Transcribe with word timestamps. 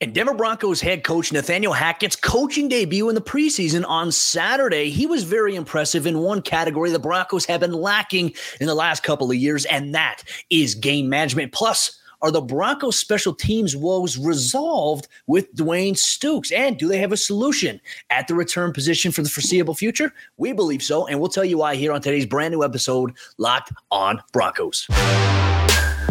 And 0.00 0.12
Denver 0.12 0.34
Broncos 0.34 0.80
head 0.80 1.04
coach 1.04 1.32
Nathaniel 1.32 1.72
Hackett's 1.72 2.16
coaching 2.16 2.68
debut 2.68 3.08
in 3.08 3.14
the 3.14 3.20
preseason 3.20 3.84
on 3.86 4.10
Saturday. 4.10 4.90
He 4.90 5.06
was 5.06 5.22
very 5.22 5.54
impressive 5.54 6.06
in 6.06 6.18
one 6.18 6.42
category 6.42 6.90
the 6.90 6.98
Broncos 6.98 7.44
have 7.46 7.60
been 7.60 7.72
lacking 7.72 8.34
in 8.60 8.66
the 8.66 8.74
last 8.74 9.04
couple 9.04 9.30
of 9.30 9.36
years, 9.36 9.64
and 9.66 9.94
that 9.94 10.24
is 10.50 10.74
game 10.74 11.08
management. 11.08 11.52
Plus, 11.52 12.00
are 12.22 12.32
the 12.32 12.40
Broncos 12.40 12.98
special 12.98 13.34
teams 13.34 13.76
woes 13.76 14.18
resolved 14.18 15.06
with 15.28 15.54
Dwayne 15.54 15.92
Stukes? 15.92 16.52
And 16.52 16.76
do 16.76 16.88
they 16.88 16.98
have 16.98 17.12
a 17.12 17.16
solution 17.16 17.80
at 18.10 18.26
the 18.26 18.34
return 18.34 18.72
position 18.72 19.12
for 19.12 19.22
the 19.22 19.28
foreseeable 19.28 19.74
future? 19.74 20.12
We 20.38 20.52
believe 20.52 20.82
so, 20.82 21.06
and 21.06 21.20
we'll 21.20 21.28
tell 21.28 21.44
you 21.44 21.58
why 21.58 21.76
here 21.76 21.92
on 21.92 22.00
today's 22.00 22.26
brand 22.26 22.52
new 22.52 22.64
episode, 22.64 23.12
Locked 23.38 23.72
on 23.92 24.22
Broncos. 24.32 24.88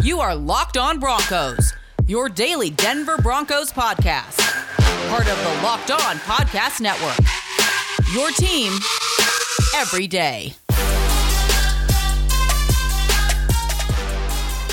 You 0.02 0.20
are 0.20 0.34
Locked 0.34 0.78
on 0.78 0.98
Broncos 1.00 1.74
your 2.06 2.28
daily 2.28 2.70
Denver 2.70 3.16
Broncos 3.16 3.72
podcast. 3.72 4.38
Part 5.08 5.28
of 5.28 5.38
the 5.38 5.62
Locked 5.62 5.90
On 5.90 6.16
Podcast 6.18 6.80
Network. 6.80 7.18
Your 8.12 8.30
team 8.30 8.72
every 9.76 10.06
day. 10.06 10.54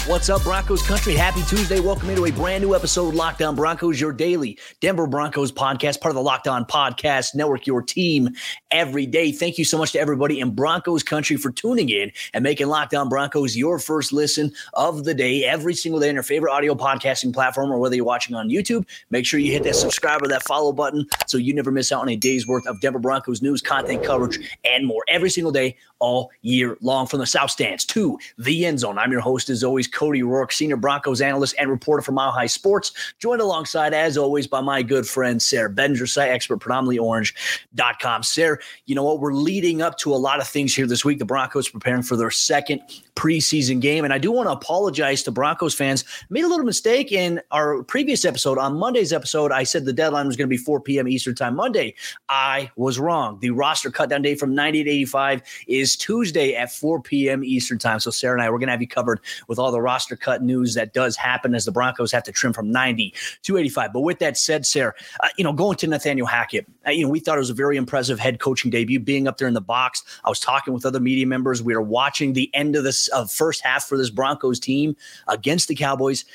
What's 0.08 0.32
up, 0.32 0.41
Broncos 0.41 0.82
country? 0.82 1.14
Happy 1.14 1.44
Tuesday. 1.44 1.80
Welcome 1.80 2.10
into 2.10 2.26
a 2.26 2.32
brand 2.32 2.64
new 2.64 2.73
episode 2.73 3.14
Locked 3.14 3.40
On 3.44 3.55
Broncos, 3.55 4.02
your 4.02 4.12
daily 4.12 4.58
Denver 4.80 5.05
Broncos 5.05 5.52
podcast, 5.52 6.02
part 6.02 6.10
of 6.10 6.16
the 6.16 6.24
Locked 6.24 6.48
On 6.48 6.66
Podcast 6.66 7.36
Network, 7.36 7.68
your 7.68 7.84
team 7.84 8.30
every 8.72 9.05
day. 9.05 9.32
Thank 9.32 9.60
you 9.60 9.64
so 9.64 9.77
much 9.77 9.91
to 9.91 10.00
everybody 10.00 10.40
in 10.40 10.55
Broncos 10.55 11.04
country 11.04 11.38
for 11.38 11.52
tuning 11.52 11.90
in 11.90 12.12
and 12.34 12.41
making 12.41 12.66
Locked 12.66 12.96
On 12.96 13.10
Broncos 13.10 13.55
your 13.55 13.77
first 13.77 14.12
listen 14.12 14.52
of 14.74 15.04
the 15.04 15.14
day 15.14 15.44
every 15.44 15.76
single 15.76 16.02
day 16.02 16.10
on 16.10 16.16
your 16.16 16.24
favorite 16.24 16.52
audio 16.52 16.74
podcasting 16.74 17.32
platform 17.32 17.72
or 17.72 17.77
whether 17.77 17.96
you're 17.96 18.04
watching 18.04 18.36
on 18.36 18.49
YouTube. 18.49 18.88
Make 19.12 19.27
sure 19.27 19.40
you 19.40 19.52
hit 19.52 19.62
that 19.66 19.76
subscribe 19.76 20.24
or 20.24 20.27
that 20.30 20.41
follow 20.41 20.74
button 20.74 21.05
so 21.27 21.38
you 21.38 21.54
never 21.54 21.70
miss 21.70 21.91
out 21.91 22.02
on 22.02 22.10
a 22.10 22.16
day's 22.16 22.48
worth 22.48 22.66
of 22.66 22.82
Denver 22.82 22.98
Broncos 22.98 23.44
news, 23.44 23.62
content 23.62 24.04
coverage, 24.04 24.40
and 24.66 24.88
more 24.88 25.04
every 25.07 25.29
single 25.29 25.52
day 25.52 25.77
all 26.02 26.32
year 26.41 26.77
long 26.82 27.07
from 27.07 27.20
the 27.20 27.26
South 27.26 27.52
Stands 27.52 27.85
to 27.85 28.20
the 28.38 28.66
end 28.66 28.80
zone. 28.80 28.98
I'm 28.98 29.12
your 29.12 29.21
host, 29.21 29.49
as 29.49 29.63
always, 29.63 29.88
Cody 29.88 30.24
Rourke, 30.24 30.52
senior 30.52 30.76
Broncos 30.76 31.21
analyst 31.21 31.55
and 31.57 31.70
reporter 31.70 32.02
for 32.02 32.12
Mile 32.12 32.32
High 32.32 32.48
Sports, 32.48 32.91
joined 33.20 33.41
alongside, 33.41 33.94
as 33.94 34.18
always, 34.18 34.48
by 34.48 34.60
my 34.60 34.82
good 34.82 35.07
friend, 35.07 35.41
Sayre 35.41 35.70
Bedinger, 35.70 36.10
site 36.10 36.29
expert, 36.29 36.57
predominantly 36.57 36.98
orange.com. 36.98 38.24
Sarah, 38.24 38.57
you 38.88 38.96
know 38.96 39.04
what? 39.04 39.20
We're 39.20 39.34
leading 39.34 39.82
up 39.82 39.98
to 39.99 40.13
a 40.13 40.18
lot 40.18 40.41
of 40.41 40.48
things 40.48 40.76
here 40.76 40.88
this 40.88 41.05
week. 41.05 41.20
The 41.20 41.26
Broncos 41.26 41.70
preparing 41.70 42.04
for 42.04 42.18
their 42.18 42.32
second 42.32 42.82
preseason 43.15 43.81
game. 43.81 44.04
And 44.04 44.13
I 44.13 44.17
do 44.17 44.31
want 44.31 44.48
to 44.48 44.51
apologize 44.51 45.23
to 45.23 45.31
Broncos 45.31 45.73
fans. 45.73 46.04
Made 46.29 46.43
a 46.43 46.48
little 46.48 46.65
mistake 46.65 47.12
in 47.12 47.41
our 47.51 47.84
previous 47.84 48.26
episode. 48.26 48.57
On 48.57 48.76
Monday's 48.76 49.13
episode, 49.13 49.51
I 49.51 49.63
said 49.63 49.85
the 49.85 49.93
deadline 49.93 50.27
was 50.27 50.37
going 50.37 50.48
to 50.48 50.49
be 50.49 50.57
4 50.57 50.79
p.m. 50.81 51.07
Eastern 51.07 51.35
Time 51.35 51.55
Monday. 51.55 51.93
I 52.29 52.71
was 52.76 52.99
wrong. 52.99 53.39
The 53.39 53.51
roster 53.51 53.91
cutdown 53.91 54.23
date 54.23 54.39
from 54.39 54.55
90 54.55 54.84
to 54.84 54.89
85 54.89 55.41
is 55.67 55.95
Tuesday 55.95 56.55
at 56.55 56.71
4 56.71 57.01
p.m. 57.01 57.43
Eastern 57.43 57.77
Time. 57.77 57.99
So 57.99 58.12
Sarah 58.12 58.34
and 58.34 58.41
I, 58.41 58.49
we're 58.49 58.59
going 58.59 58.67
to 58.67 58.71
have 58.71 58.82
you 58.82 58.87
covered 58.87 59.20
with 59.48 59.59
all 59.59 59.71
the 59.71 59.82
roster 59.82 60.15
cut 60.15 60.41
news 60.41 60.73
that 60.76 60.93
does 60.93 61.15
happen 61.15 61.54
as 61.54 61.65
the 61.65 61.71
Broncos 61.71 62.12
have 62.12 62.23
to 62.23 62.32
trim 62.32 62.54
from 62.54 62.71
90 62.71 63.13
to 63.43 63.57
85. 63.57 63.93
But 63.93 64.01
with 64.01 64.19
that 64.19 64.38
said, 64.38 64.66
Sarah, 64.66 64.94
uh, 65.19 65.29
you 65.38 65.44
know, 65.44 65.53
going 65.53 65.78
to 65.78 65.88
Nathaniel 65.88 66.28
Hackett, 66.28 66.66
uh, 66.88 66.91
you 66.91 67.03
know, 67.03 67.09
we 67.09 67.19
thought 67.19 67.38
it 67.38 67.39
was 67.39 67.50
a 67.50 67.56
very 67.56 67.78
impressive 67.78 68.19
head 68.19 68.39
coaching 68.39 68.72
debut, 68.72 69.00
being 69.00 69.28
up 69.28 69.38
there 69.38 69.47
in 69.47 69.53
the 69.53 69.62
box. 69.62 70.03
I 70.23 70.29
was 70.29 70.39
talking 70.39 70.73
with 70.73 70.85
other 70.85 71.00
media 71.00 71.28
members. 71.28 71.62
We 71.62 71.75
were 71.75 71.81
watching 71.81 72.34
the 72.34 72.50
end 72.53 72.75
of 72.75 72.84
this 72.84 73.00
uh, 73.13 73.25
first 73.25 73.63
half 73.63 73.85
for 73.85 73.97
this 73.97 74.09
Broncos 74.09 74.59
team 74.59 74.96
against 75.28 75.68
the 75.68 75.75
Cowboys, 75.75 76.25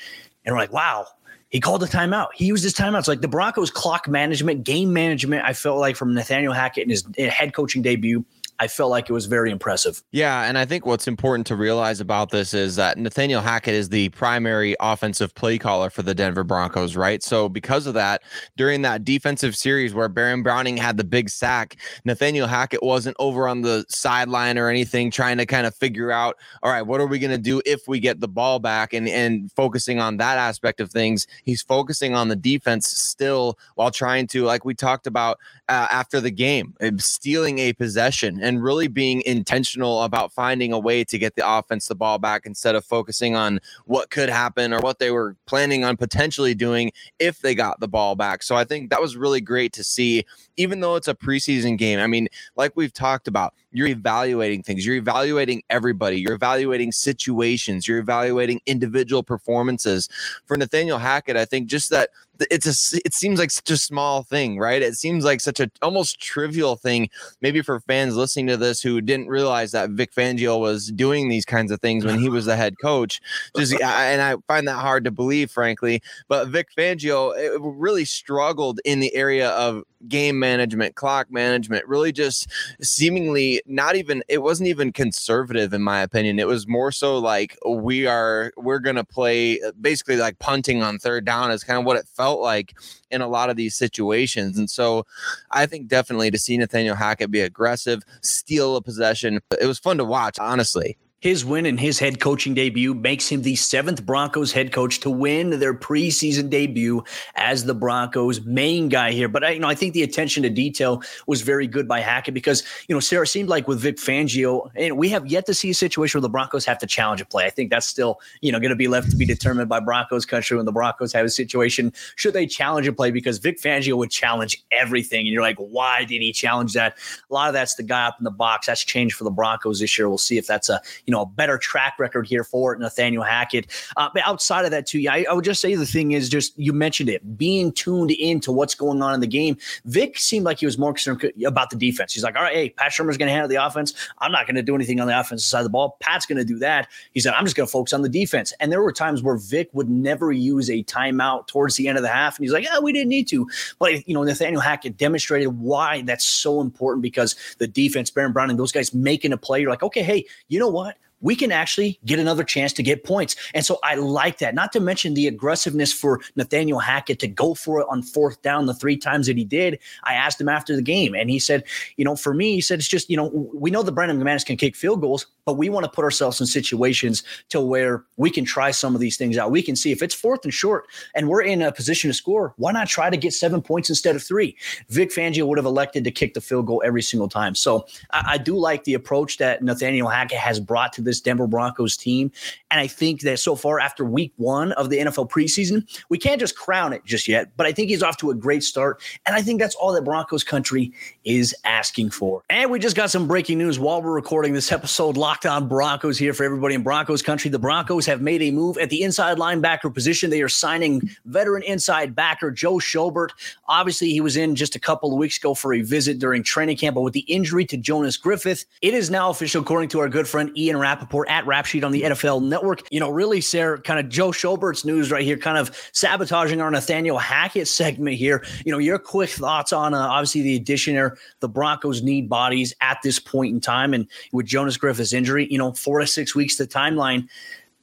and 0.45 0.53
we're 0.53 0.59
like, 0.59 0.73
wow, 0.73 1.07
he 1.49 1.59
called 1.59 1.83
a 1.83 1.87
timeout. 1.87 2.27
He 2.33 2.45
used 2.45 2.63
his 2.63 2.73
timeouts. 2.73 3.07
Like 3.07 3.21
the 3.21 3.27
Broncos 3.27 3.71
clock 3.71 4.07
management, 4.07 4.63
game 4.63 4.91
management, 4.91 5.45
I 5.45 5.53
felt 5.53 5.79
like 5.79 5.95
from 5.95 6.13
Nathaniel 6.13 6.53
Hackett 6.53 6.83
in 6.83 6.89
his 6.89 7.07
head 7.31 7.53
coaching 7.53 7.81
debut 7.81 8.25
I 8.59 8.67
felt 8.67 8.91
like 8.91 9.09
it 9.09 9.13
was 9.13 9.25
very 9.25 9.51
impressive. 9.51 10.03
Yeah, 10.11 10.43
and 10.43 10.57
I 10.57 10.65
think 10.65 10.85
what's 10.85 11.07
important 11.07 11.47
to 11.47 11.55
realize 11.55 11.99
about 11.99 12.31
this 12.31 12.53
is 12.53 12.75
that 12.77 12.97
Nathaniel 12.97 13.41
Hackett 13.41 13.73
is 13.73 13.89
the 13.89 14.09
primary 14.09 14.75
offensive 14.79 15.33
play 15.35 15.57
caller 15.57 15.89
for 15.89 16.01
the 16.01 16.15
Denver 16.15 16.43
Broncos, 16.43 16.95
right? 16.95 17.21
So 17.21 17.49
because 17.49 17.87
of 17.87 17.93
that, 17.93 18.23
during 18.55 18.81
that 18.83 19.03
defensive 19.03 19.55
series 19.55 19.93
where 19.93 20.09
Baron 20.09 20.43
Browning 20.43 20.77
had 20.77 20.97
the 20.97 21.03
big 21.03 21.29
sack, 21.29 21.77
Nathaniel 22.05 22.47
Hackett 22.47 22.81
wasn't 22.81 23.15
over 23.19 23.47
on 23.47 23.61
the 23.61 23.85
sideline 23.89 24.57
or 24.57 24.69
anything 24.69 25.11
trying 25.11 25.37
to 25.37 25.45
kind 25.45 25.67
of 25.67 25.75
figure 25.75 26.11
out, 26.11 26.37
all 26.63 26.71
right, 26.71 26.83
what 26.83 27.01
are 27.01 27.07
we 27.07 27.19
going 27.19 27.31
to 27.31 27.37
do 27.37 27.61
if 27.65 27.87
we 27.87 27.99
get 27.99 28.19
the 28.19 28.27
ball 28.27 28.59
back 28.59 28.93
and 28.93 29.07
and 29.07 29.51
focusing 29.53 29.99
on 29.99 30.17
that 30.17 30.37
aspect 30.37 30.79
of 30.79 30.91
things. 30.91 31.27
He's 31.43 31.61
focusing 31.61 32.15
on 32.15 32.27
the 32.27 32.35
defense 32.35 32.87
still 32.87 33.57
while 33.75 33.91
trying 33.91 34.27
to 34.27 34.43
like 34.43 34.65
we 34.65 34.73
talked 34.73 35.07
about 35.07 35.39
uh, 35.69 35.87
after 35.89 36.21
the 36.21 36.31
game, 36.31 36.73
stealing 36.97 37.59
a 37.59 37.73
possession 37.73 38.39
and 38.47 38.63
really 38.63 38.87
being 38.87 39.21
intentional 39.25 40.03
about 40.03 40.31
finding 40.31 40.71
a 40.71 40.79
way 40.79 41.03
to 41.03 41.17
get 41.17 41.35
the 41.35 41.43
offense 41.45 41.87
the 41.87 41.95
ball 41.95 42.17
back 42.17 42.45
instead 42.45 42.75
of 42.75 42.85
focusing 42.85 43.35
on 43.35 43.59
what 43.83 44.09
could 44.09 44.29
happen 44.29 44.73
or 44.73 44.79
what 44.79 44.99
they 44.99 45.11
were 45.11 45.35
planning 45.45 45.83
on 45.83 45.97
potentially 45.97 46.55
doing 46.55 46.89
if 47.19 47.39
they 47.39 47.53
got 47.53 47.81
the 47.81 47.89
ball 47.89 48.15
back. 48.15 48.41
So 48.41 48.55
I 48.55 48.63
think 48.63 48.89
that 48.89 49.01
was 49.01 49.17
really 49.17 49.41
great 49.41 49.73
to 49.73 49.83
see, 49.83 50.23
even 50.55 50.79
though 50.79 50.95
it's 50.95 51.09
a 51.09 51.13
preseason 51.13 51.77
game. 51.77 51.99
I 51.99 52.07
mean, 52.07 52.29
like 52.55 52.71
we've 52.75 52.93
talked 52.93 53.27
about, 53.27 53.53
you're 53.77 53.87
evaluating 53.87 54.63
things, 54.63 54.85
you're 54.85 54.95
evaluating 54.95 55.61
everybody, 55.69 56.19
you're 56.19 56.33
evaluating 56.33 56.91
situations, 56.91 57.87
you're 57.87 57.99
evaluating 57.99 58.59
individual 58.65 59.23
performances. 59.23 60.09
For 60.45 60.57
Nathaniel 60.57 60.97
Hackett, 60.97 61.37
I 61.37 61.45
think 61.45 61.67
just 61.67 61.91
that 61.91 62.09
it's 62.51 62.95
a 62.95 63.01
it 63.05 63.13
seems 63.13 63.39
like 63.39 63.51
such 63.51 63.69
a 63.71 63.77
small 63.77 64.23
thing, 64.23 64.57
right? 64.57 64.81
It 64.81 64.95
seems 64.95 65.23
like 65.25 65.41
such 65.41 65.59
a 65.59 65.69
almost 65.81 66.19
trivial 66.19 66.75
thing, 66.75 67.09
maybe 67.41 67.61
for 67.61 67.79
fans 67.81 68.15
listening 68.15 68.47
to 68.47 68.57
this 68.57 68.81
who 68.81 69.01
didn't 69.01 69.27
realize 69.27 69.71
that 69.71 69.91
Vic 69.91 70.13
Fangio 70.13 70.59
was 70.59 70.91
doing 70.91 71.29
these 71.29 71.45
kinds 71.45 71.71
of 71.71 71.81
things 71.81 72.05
when 72.05 72.19
he 72.19 72.29
was 72.29 72.45
the 72.45 72.55
head 72.55 72.75
coach. 72.81 73.21
Just 73.55 73.73
and 73.73 74.21
I 74.21 74.35
find 74.47 74.67
that 74.67 74.75
hard 74.75 75.03
to 75.05 75.11
believe, 75.11 75.51
frankly. 75.51 76.01
But 76.27 76.49
Vic 76.49 76.67
Fangio 76.77 77.33
eh, 77.37 77.57
really 77.59 78.05
struggled 78.05 78.79
in 78.85 78.99
the 78.99 79.13
area 79.15 79.49
of 79.49 79.83
game 80.07 80.39
management, 80.39 80.95
clock 80.95 81.31
management, 81.31 81.87
really 81.87 82.11
just 82.11 82.47
seemingly 82.81 83.61
not 83.67 83.95
even 83.95 84.23
it 84.27 84.41
wasn't 84.41 84.69
even 84.69 84.91
conservative 84.91 85.73
in 85.73 85.81
my 85.81 86.01
opinion. 86.01 86.39
It 86.39 86.47
was 86.47 86.67
more 86.67 86.91
so 86.91 87.17
like 87.17 87.57
we 87.67 88.07
are 88.07 88.51
we're 88.57 88.79
to 88.95 89.03
play 89.03 89.61
uh, 89.61 89.71
basically 89.79 90.15
like 90.17 90.39
punting 90.39 90.81
on 90.81 90.97
third 90.97 91.25
down 91.25 91.51
is 91.51 91.63
kind 91.63 91.79
of 91.79 91.85
what 91.85 91.97
it 91.97 92.07
felt 92.07 92.39
like 92.39 92.73
in 93.11 93.21
a 93.21 93.27
lot 93.27 93.49
of 93.49 93.55
these 93.55 93.75
situations. 93.75 94.57
And 94.57 94.69
so 94.69 95.05
I 95.51 95.65
think 95.65 95.87
definitely 95.87 96.31
to 96.31 96.37
see 96.37 96.57
Nathaniel 96.57 96.95
Hackett 96.95 97.31
be 97.31 97.41
aggressive, 97.41 98.03
steal 98.21 98.75
a 98.75 98.81
possession, 98.81 99.39
it 99.59 99.65
was 99.65 99.79
fun 99.79 99.97
to 99.97 100.05
watch, 100.05 100.39
honestly. 100.39 100.97
His 101.19 101.43
win 101.43 101.65
in 101.65 101.79
his 101.79 101.97
head 101.97 102.19
coaching 102.19 102.53
debut 102.53 102.93
makes 102.93 103.27
him 103.27 103.41
the 103.41 103.55
seventh 103.55 104.05
Broncos 104.05 104.51
head 104.51 104.71
coach 104.71 104.99
to 104.99 105.09
win 105.09 105.59
their 105.59 105.73
preseason 105.73 106.47
debut 106.47 107.03
as 107.35 107.65
the 107.65 107.73
Broncos 107.73 108.41
main 108.41 108.87
guy 108.87 109.11
here. 109.11 109.27
But 109.27 109.43
I, 109.43 109.49
you 109.51 109.59
know, 109.59 109.67
I 109.67 109.73
think 109.73 109.95
the 109.95 110.03
attention 110.03 110.43
to 110.43 110.49
detail 110.51 111.01
was 111.25 111.41
very 111.41 111.65
good 111.65 111.87
by 111.87 112.01
Hackett 112.01 112.35
because 112.35 112.61
you 112.87 112.95
know 112.95 112.99
Sarah 112.99 113.25
seemed 113.25 113.49
like 113.49 113.67
with 113.67 113.79
Vic 113.79 113.97
Fangio, 113.97 114.69
and 114.75 114.95
we 114.95 115.09
have 115.09 115.25
yet 115.25 115.47
to 115.47 115.55
see 115.55 115.71
a 115.71 115.73
situation 115.73 116.19
where 116.19 116.21
the 116.21 116.29
Broncos 116.29 116.65
have 116.65 116.77
to 116.77 116.85
challenge 116.85 117.19
a 117.19 117.25
play. 117.25 117.45
I 117.45 117.49
think 117.49 117.71
that's 117.71 117.87
still 117.87 118.19
you 118.41 118.51
know 118.51 118.59
going 118.59 118.69
to 118.69 118.75
be 118.75 118.87
left 118.87 119.09
to 119.09 119.17
be 119.17 119.25
determined 119.25 119.69
by 119.69 119.79
Broncos 119.79 120.23
country 120.23 120.55
when 120.55 120.67
the 120.67 120.71
Broncos 120.71 121.13
have 121.13 121.25
a 121.25 121.29
situation 121.29 121.93
should 122.15 122.33
they 122.33 122.45
challenge 122.45 122.87
a 122.87 122.93
play 122.93 123.09
because 123.09 123.39
Vic 123.39 123.59
Fangio 123.59 123.97
would 123.97 124.11
challenge 124.11 124.63
everything, 124.69 125.21
and 125.21 125.29
you're 125.29 125.41
like, 125.41 125.57
why 125.57 126.05
did 126.05 126.21
he 126.21 126.31
challenge 126.31 126.73
that? 126.73 126.95
A 127.27 127.33
lot 127.33 127.47
of 127.47 127.55
that's 127.55 127.73
the 127.73 127.81
guy 127.81 128.05
up 128.05 128.17
in 128.19 128.23
the 128.23 128.29
box. 128.29 128.67
That's 128.67 128.83
changed 128.83 129.15
for 129.15 129.23
the 129.23 129.31
Broncos 129.31 129.79
this 129.79 129.97
year. 129.97 130.07
We'll 130.09 130.19
see 130.19 130.37
if 130.37 130.45
that's 130.45 130.69
a 130.69 130.79
you 131.07 131.13
know, 131.13 131.21
a 131.21 131.25
better 131.25 131.57
track 131.57 131.95
record 131.99 132.27
here 132.27 132.43
for 132.43 132.75
Nathaniel 132.75 133.23
Hackett. 133.23 133.67
Uh, 133.95 134.09
but 134.13 134.21
outside 134.25 134.65
of 134.65 134.71
that, 134.71 134.85
too, 134.85 134.99
yeah, 134.99 135.13
I, 135.13 135.25
I, 135.29 135.33
would 135.33 135.45
just 135.45 135.61
say 135.61 135.73
the 135.73 135.85
thing 135.85 136.11
is 136.11 136.27
just 136.27 136.53
you 136.59 136.73
mentioned 136.73 137.09
it, 137.09 137.37
being 137.37 137.71
tuned 137.71 138.11
into 138.11 138.51
what's 138.51 138.75
going 138.75 139.01
on 139.01 139.13
in 139.13 139.21
the 139.21 139.27
game. 139.27 139.57
Vic 139.85 140.19
seemed 140.19 140.45
like 140.45 140.59
he 140.59 140.65
was 140.65 140.77
more 140.77 140.91
concerned 140.91 141.31
about 141.45 141.69
the 141.69 141.77
defense. 141.77 142.13
He's 142.13 142.23
like, 142.23 142.35
all 142.35 142.43
right, 142.43 142.53
hey, 142.53 142.69
Pat 142.71 142.91
Shurmur's 142.91 143.17
going 143.17 143.27
to 143.27 143.33
handle 143.33 143.47
the 143.47 143.55
offense. 143.55 143.93
I'm 144.19 144.33
not 144.33 144.47
going 144.47 144.55
to 144.55 144.61
do 144.61 144.75
anything 144.75 144.99
on 144.99 145.07
the 145.07 145.17
offensive 145.17 145.47
side 145.47 145.59
of 145.59 145.63
the 145.63 145.69
ball. 145.69 145.95
Pat's 146.01 146.25
going 146.25 146.39
to 146.39 146.45
do 146.45 146.59
that. 146.59 146.89
He 147.13 147.21
said, 147.21 147.33
I'm 147.33 147.45
just 147.45 147.55
going 147.55 147.67
to 147.67 147.71
focus 147.71 147.93
on 147.93 148.01
the 148.01 148.09
defense. 148.09 148.51
And 148.59 148.69
there 148.69 148.81
were 148.81 148.91
times 148.91 149.23
where 149.23 149.37
Vic 149.37 149.69
would 149.71 149.89
never 149.89 150.33
use 150.33 150.69
a 150.69 150.83
timeout 150.83 151.47
towards 151.47 151.77
the 151.77 151.87
end 151.87 151.97
of 151.97 152.01
the 152.01 152.09
half. 152.09 152.37
And 152.37 152.43
he's 152.43 152.51
like, 152.51 152.65
yeah, 152.65 152.79
we 152.79 152.91
didn't 152.91 153.09
need 153.09 153.29
to. 153.29 153.47
But, 153.79 154.05
you 154.09 154.13
know, 154.13 154.23
Nathaniel 154.23 154.61
Hackett 154.61 154.97
demonstrated 154.97 155.57
why 155.59 156.01
that's 156.01 156.25
so 156.25 156.59
important 156.59 157.01
because 157.01 157.37
the 157.59 157.67
defense, 157.67 158.09
Baron 158.09 158.33
Brown, 158.33 158.49
and 158.49 158.59
those 158.59 158.73
guys 158.73 158.93
making 158.93 159.31
a 159.31 159.37
play, 159.37 159.61
you're 159.61 159.69
like, 159.69 159.83
okay, 159.83 160.03
hey, 160.03 160.25
you 160.49 160.59
know 160.59 160.67
what? 160.67 160.96
We 161.21 161.35
can 161.35 161.51
actually 161.51 161.99
get 162.05 162.19
another 162.19 162.43
chance 162.43 162.73
to 162.73 162.83
get 162.83 163.03
points. 163.03 163.35
And 163.53 163.65
so 163.65 163.79
I 163.83 163.95
like 163.95 164.39
that. 164.39 164.55
Not 164.55 164.71
to 164.73 164.79
mention 164.79 165.13
the 165.13 165.27
aggressiveness 165.27 165.91
for 165.91 166.21
Nathaniel 166.35 166.79
Hackett 166.79 167.19
to 167.19 167.27
go 167.27 167.53
for 167.53 167.81
it 167.81 167.87
on 167.89 168.03
fourth 168.03 168.41
down 168.41 168.65
the 168.65 168.73
three 168.73 168.97
times 168.97 169.27
that 169.27 169.37
he 169.37 169.43
did. 169.43 169.79
I 170.03 170.13
asked 170.13 170.39
him 170.39 170.49
after 170.49 170.75
the 170.75 170.81
game, 170.81 171.15
and 171.15 171.29
he 171.29 171.39
said, 171.39 171.63
you 171.95 172.05
know, 172.05 172.15
for 172.15 172.33
me, 172.33 172.55
he 172.55 172.61
said 172.61 172.79
it's 172.79 172.87
just, 172.87 173.09
you 173.09 173.17
know, 173.17 173.27
we 173.53 173.71
know 173.71 173.83
the 173.83 173.91
Brandon 173.91 174.19
McManus 174.19 174.45
can 174.45 174.57
kick 174.57 174.75
field 174.75 175.01
goals, 175.01 175.27
but 175.45 175.53
we 175.53 175.69
want 175.69 175.85
to 175.85 175.89
put 175.89 176.03
ourselves 176.03 176.41
in 176.41 176.47
situations 176.47 177.23
to 177.49 177.61
where 177.61 178.03
we 178.17 178.29
can 178.29 178.45
try 178.45 178.71
some 178.71 178.93
of 178.93 179.01
these 179.01 179.17
things 179.17 179.37
out. 179.37 179.51
We 179.51 179.61
can 179.61 179.75
see 179.75 179.91
if 179.91 180.01
it's 180.01 180.13
fourth 180.13 180.43
and 180.43 180.53
short 180.53 180.87
and 181.15 181.29
we're 181.29 181.41
in 181.41 181.61
a 181.61 181.71
position 181.71 182.09
to 182.09 182.13
score, 182.13 182.53
why 182.57 182.71
not 182.71 182.87
try 182.87 183.09
to 183.09 183.17
get 183.17 183.33
seven 183.33 183.61
points 183.61 183.89
instead 183.89 184.15
of 184.15 184.23
three? 184.23 184.55
Vic 184.89 185.09
Fangio 185.09 185.47
would 185.47 185.57
have 185.57 185.65
elected 185.65 186.03
to 186.03 186.11
kick 186.11 186.33
the 186.33 186.41
field 186.41 186.67
goal 186.67 186.83
every 186.85 187.01
single 187.01 187.29
time. 187.29 187.55
So 187.55 187.85
I, 188.11 188.33
I 188.33 188.37
do 188.37 188.57
like 188.57 188.83
the 188.83 188.93
approach 188.93 189.37
that 189.37 189.63
Nathaniel 189.63 190.09
Hackett 190.09 190.37
has 190.37 190.59
brought 190.59 190.93
to 190.93 191.01
this 191.07 191.21
Denver 191.21 191.47
Broncos 191.47 191.97
team. 191.97 192.31
And 192.69 192.79
I 192.79 192.87
think 192.87 193.21
that 193.21 193.39
so 193.39 193.55
far, 193.55 193.79
after 193.79 194.05
week 194.05 194.33
one 194.37 194.73
of 194.73 194.89
the 194.89 194.99
NFL 194.99 195.29
preseason, 195.29 195.87
we 196.09 196.17
can't 196.17 196.39
just 196.39 196.55
crown 196.55 196.93
it 196.93 197.03
just 197.05 197.27
yet, 197.27 197.49
but 197.57 197.65
I 197.65 197.71
think 197.71 197.89
he's 197.89 198.03
off 198.03 198.17
to 198.17 198.29
a 198.29 198.35
great 198.35 198.63
start. 198.63 199.01
And 199.25 199.35
I 199.35 199.41
think 199.41 199.59
that's 199.59 199.75
all 199.75 199.93
that 199.93 200.03
Broncos 200.03 200.43
country 200.43 200.91
is 201.23 201.55
asking 201.63 202.11
for. 202.11 202.43
And 202.49 202.69
we 202.69 202.79
just 202.79 202.95
got 202.95 203.09
some 203.09 203.27
breaking 203.27 203.57
news 203.57 203.79
while 203.79 204.01
we're 204.01 204.11
recording 204.11 204.53
this 204.53 204.71
episode. 204.71 205.17
Locked 205.17 205.45
on 205.45 205.67
Broncos 205.67 206.17
here 206.17 206.33
for 206.33 206.43
everybody 206.43 206.75
in 206.75 206.83
Broncos 206.83 207.21
country. 207.21 207.49
The 207.49 207.59
Broncos 207.59 208.05
have 208.05 208.21
made 208.21 208.41
a 208.41 208.51
move 208.51 208.77
at 208.77 208.89
the 208.89 209.01
inside 209.01 209.37
linebacker 209.37 209.93
position. 209.93 210.29
They 210.29 210.41
are 210.41 210.49
signing 210.49 211.01
veteran 211.25 211.63
inside 211.63 212.15
backer 212.15 212.51
Joe 212.51 212.75
Schobert. 212.75 213.29
Obviously, 213.67 214.11
he 214.11 214.21
was 214.21 214.37
in 214.37 214.55
just 214.55 214.75
a 214.75 214.79
couple 214.79 215.11
of 215.11 215.17
weeks 215.17 215.37
ago 215.37 215.53
for 215.53 215.73
a 215.73 215.81
visit 215.81 216.19
during 216.19 216.43
training 216.43 216.77
camp, 216.77 216.95
but 216.95 217.01
with 217.01 217.13
the 217.13 217.21
injury 217.21 217.65
to 217.65 217.77
Jonas 217.77 218.17
Griffith, 218.17 218.65
it 218.81 218.93
is 218.93 219.09
now 219.09 219.29
official, 219.29 219.61
according 219.61 219.89
to 219.89 219.99
our 219.99 220.09
good 220.09 220.27
friend 220.27 220.51
Ian 220.57 220.77
Rapoport 220.97 221.29
at 221.29 221.45
Rap 221.45 221.67
Sheet 221.67 221.83
on 221.83 221.91
the 221.91 222.01
NFL 222.01 222.43
Network. 222.43 222.81
You 222.89 222.99
know, 222.99 223.09
really, 223.09 223.39
Sarah, 223.39 223.79
kind 223.79 223.99
of 223.99 224.09
Joe 224.09 224.31
Schobert's 224.31 224.83
news 224.83 225.11
right 225.11 225.23
here, 225.23 225.37
kind 225.37 225.57
of 225.57 225.75
sabotaging 225.91 226.59
our 226.59 226.71
Nathaniel 226.71 227.19
Hackett 227.19 227.67
segment 227.67 228.17
here. 228.17 228.43
You 228.65 228.71
know, 228.71 228.79
your 228.79 228.97
quick 228.97 229.29
thoughts 229.29 229.71
on 229.71 229.93
uh, 229.93 229.99
obviously 229.99 230.41
the 230.41 230.55
addition 230.55 230.95
there. 230.95 231.17
The 231.39 231.49
Broncos 231.49 232.01
need 232.01 232.29
bodies 232.29 232.73
at 232.81 232.97
this 233.03 233.19
point 233.19 233.53
in 233.53 233.61
time, 233.61 233.93
and 233.93 234.07
with 234.31 234.47
Jonas 234.47 234.75
Griffith's 234.77 235.13
injury, 235.13 235.47
you 235.51 235.59
know, 235.59 235.71
four 235.73 235.99
to 235.99 236.07
six 236.07 236.33
weeks 236.33 236.55
the 236.55 236.65
timeline 236.65 237.27